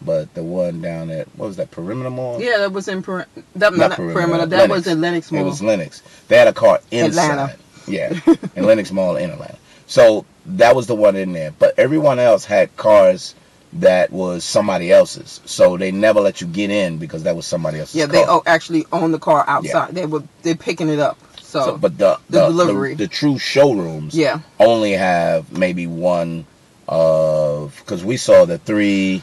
but 0.00 0.32
the 0.34 0.42
one 0.42 0.80
down 0.80 1.10
at 1.10 1.28
what 1.36 1.46
was 1.48 1.56
that 1.56 1.70
Perimeter 1.70 2.10
Mall? 2.10 2.40
yeah, 2.42 2.58
that 2.58 2.72
was 2.72 2.88
in 2.88 3.02
per, 3.02 3.26
that 3.56 3.72
Not 3.72 3.76
not 3.76 3.90
Perimeter, 3.92 4.14
perimeter. 4.20 4.46
That 4.46 4.68
was 4.70 4.86
in 4.86 5.00
Lenox 5.00 5.30
It 5.30 5.42
was 5.42 5.62
Lenox. 5.62 6.02
They 6.28 6.38
had 6.38 6.48
a 6.48 6.52
car 6.54 6.80
inside. 6.90 7.30
Atlanta. 7.32 7.56
Yeah, 7.86 8.18
in 8.56 8.64
Lenox 8.64 8.90
Mall 8.90 9.16
in 9.16 9.30
Atlanta. 9.30 9.56
So 9.88 10.24
that 10.46 10.76
was 10.76 10.86
the 10.86 10.94
one 10.94 11.16
in 11.16 11.32
there. 11.32 11.52
But 11.58 11.78
everyone 11.78 12.18
else 12.18 12.44
had 12.44 12.76
cars 12.76 13.34
that 13.74 14.12
was 14.12 14.44
somebody 14.44 14.92
else's. 14.92 15.40
So 15.44 15.76
they 15.76 15.90
never 15.90 16.20
let 16.20 16.40
you 16.40 16.46
get 16.46 16.70
in 16.70 16.98
because 16.98 17.24
that 17.24 17.34
was 17.34 17.46
somebody 17.46 17.80
else's 17.80 17.96
yeah, 17.96 18.06
they 18.06 18.24
oh, 18.26 18.42
actually 18.46 18.86
own 18.92 19.12
the 19.12 19.18
car 19.18 19.44
outside. 19.48 19.88
Yeah. 19.88 19.92
They 19.92 20.06
were 20.06 20.22
they 20.42 20.54
picking 20.54 20.88
it 20.88 21.00
up. 21.00 21.18
So, 21.40 21.64
So, 21.64 21.78
but 21.78 21.96
the 21.98 22.18
the 22.28 22.40
the, 22.40 22.46
delivery. 22.48 22.94
the, 22.94 23.04
the 23.04 23.08
true 23.08 23.38
showrooms 23.38 24.14
yeah, 24.14 24.40
only 24.60 24.92
have 24.92 25.50
maybe 25.56 25.86
one 25.86 26.44
of 26.86 27.74
because 27.78 28.04
we 28.04 28.16
saw 28.16 28.44
the 28.44 28.58
three. 28.58 29.22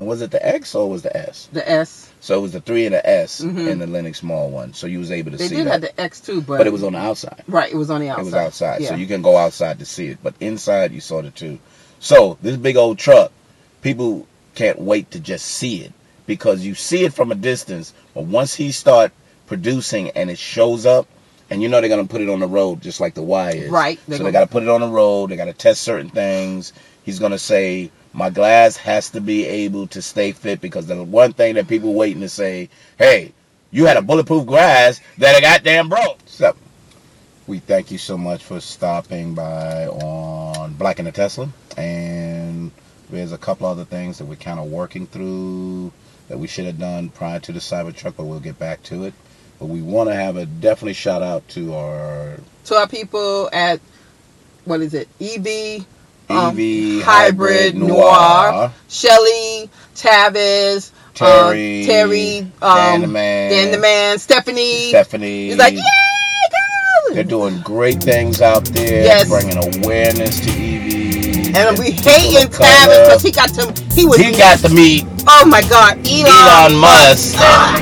Was 0.00 0.22
it 0.22 0.30
the 0.30 0.46
X 0.46 0.74
or 0.74 0.88
was 0.88 1.02
the 1.02 1.14
S? 1.16 1.48
the 1.52 1.68
S. 1.68 2.07
So 2.20 2.36
it 2.36 2.40
was 2.42 2.52
the 2.52 2.60
three 2.60 2.84
and 2.86 2.94
the 2.94 3.08
S 3.08 3.40
Mhm. 3.40 3.68
in 3.68 3.78
the 3.78 3.86
Lenox 3.86 4.22
Mall 4.22 4.50
one. 4.50 4.74
So 4.74 4.86
you 4.86 4.98
was 4.98 5.10
able 5.10 5.30
to 5.30 5.36
They 5.36 5.48
see 5.48 5.56
did 5.56 5.66
that, 5.66 5.72
have 5.72 5.80
the 5.82 6.00
X 6.00 6.20
too, 6.20 6.40
but, 6.40 6.58
but 6.58 6.66
it 6.66 6.72
was 6.72 6.82
on 6.82 6.92
the 6.94 6.98
outside. 6.98 7.42
right. 7.48 7.70
It 7.72 7.76
was 7.76 7.90
on 7.90 8.00
the 8.00 8.08
outside. 8.08 8.22
It 8.22 8.24
was 8.24 8.34
outside, 8.34 8.80
Yeah. 8.80 8.88
so 8.90 8.94
you 8.96 9.06
can 9.06 9.22
go 9.22 9.36
outside 9.36 9.78
to 9.78 9.84
see 9.84 10.08
it. 10.08 10.18
But 10.22 10.34
inside, 10.40 10.92
you 10.92 11.00
saw 11.00 11.22
the 11.22 11.30
two. 11.30 11.58
So 12.00 12.36
this 12.42 12.56
big 12.56 12.76
old 12.76 12.98
truck 12.98 13.30
people 13.82 14.26
can't 14.54 14.80
wait 14.80 15.10
to 15.12 15.20
just 15.20 15.46
see 15.46 15.82
it 15.82 15.92
because 16.26 16.64
you 16.64 16.74
see 16.74 17.04
it 17.04 17.12
from 17.14 17.30
a 17.30 17.34
distance, 17.36 17.92
but 18.14 18.24
once 18.24 18.54
he 18.54 18.72
start 18.72 19.12
producing 19.46 20.10
and 20.10 20.30
it 20.30 20.38
shows 20.38 20.84
up, 20.86 21.06
and 21.50 21.62
you 21.62 21.68
know 21.68 21.80
they're 21.80 21.88
gonna 21.88 22.04
put 22.04 22.20
it 22.20 22.28
on 22.28 22.40
the 22.40 22.46
road 22.46 22.82
just 22.82 23.00
like 23.00 23.14
the 23.14 23.22
Y 23.22 23.50
is. 23.52 23.70
Right. 23.70 23.98
So 24.10 24.22
they 24.22 24.30
got 24.32 24.40
to 24.40 24.46
put 24.46 24.62
it 24.62 24.68
on 24.68 24.82
the 24.82 24.88
road. 24.88 25.30
They 25.30 25.36
got 25.36 25.46
to 25.46 25.54
test 25.54 25.80
certain 25.80 26.10
things. 26.10 26.72
He's 27.04 27.18
gonna 27.18 27.38
say 27.38 27.90
my 28.18 28.30
glass 28.30 28.76
has 28.76 29.10
to 29.10 29.20
be 29.20 29.46
able 29.46 29.86
to 29.86 30.02
stay 30.02 30.32
fit 30.32 30.60
because 30.60 30.88
the 30.88 31.04
one 31.04 31.32
thing 31.32 31.54
that 31.54 31.68
people 31.68 31.94
waiting 31.94 32.20
to 32.20 32.28
say, 32.28 32.68
hey, 32.98 33.32
you 33.70 33.86
had 33.86 33.96
a 33.96 34.02
bulletproof 34.02 34.44
glass 34.44 35.00
that 35.18 35.36
I 35.36 35.40
goddamn 35.40 35.88
broke. 35.88 36.18
So 36.26 36.56
we 37.46 37.60
thank 37.60 37.92
you 37.92 37.98
so 37.98 38.18
much 38.18 38.42
for 38.42 38.58
stopping 38.58 39.34
by 39.34 39.86
on 39.86 40.72
Black 40.74 40.98
and 40.98 41.06
the 41.06 41.12
Tesla, 41.12 41.48
and 41.76 42.72
there's 43.08 43.30
a 43.30 43.38
couple 43.38 43.68
other 43.68 43.84
things 43.84 44.18
that 44.18 44.24
we're 44.24 44.34
kind 44.34 44.58
of 44.58 44.66
working 44.66 45.06
through 45.06 45.92
that 46.26 46.38
we 46.38 46.48
should 46.48 46.66
have 46.66 46.78
done 46.78 47.10
prior 47.10 47.38
to 47.38 47.52
the 47.52 47.60
Cybertruck, 47.60 48.16
but 48.16 48.24
we'll 48.24 48.40
get 48.40 48.58
back 48.58 48.82
to 48.84 49.04
it. 49.04 49.14
But 49.60 49.66
we 49.66 49.80
want 49.80 50.10
to 50.10 50.14
have 50.16 50.36
a 50.36 50.44
definitely 50.44 50.94
shout 50.94 51.22
out 51.22 51.46
to 51.50 51.74
our 51.74 52.40
to 52.64 52.74
our 52.74 52.88
people 52.88 53.48
at 53.52 53.80
what 54.64 54.80
is 54.80 54.92
it? 54.92 55.08
EV 55.20 55.86
um, 56.30 56.56
Hybrid 57.02 57.76
Noir, 57.76 58.72
Shelly, 58.88 59.70
Tavis, 59.94 60.90
Terry, 61.14 61.82
uh, 61.84 61.86
Terry, 61.86 62.38
um, 62.62 62.76
Dan 62.76 63.00
the 63.02 63.06
Man, 63.08 63.50
Dan 63.50 63.72
the 63.72 63.78
Man, 63.78 64.18
Stephanie. 64.18 64.88
Stephanie. 64.90 65.48
He's 65.48 65.56
like, 65.58 65.72
yay, 65.74 65.80
girl! 65.80 67.14
They're 67.14 67.24
doing 67.24 67.60
great 67.62 68.02
things 68.02 68.40
out 68.42 68.64
there, 68.66 69.04
Yes. 69.04 69.28
bringing 69.28 69.56
awareness 69.84 70.40
to 70.40 70.50
EV. 70.50 71.56
And 71.56 71.78
we 71.78 71.92
people 71.92 72.10
hating. 72.12 72.48
Tavis 72.48 73.06
because 73.06 73.22
he 73.22 73.32
got 73.32 73.48
to. 73.54 73.84
He 73.94 74.04
was. 74.04 74.18
He 74.18 74.32
got 74.36 74.58
to 74.60 74.68
meet 74.68 75.06
Oh 75.26 75.46
my 75.46 75.62
God, 75.62 75.96
Elon. 76.06 76.26
Elon 76.26 76.76
Musk. 76.80 77.34
Ah, 77.38 77.80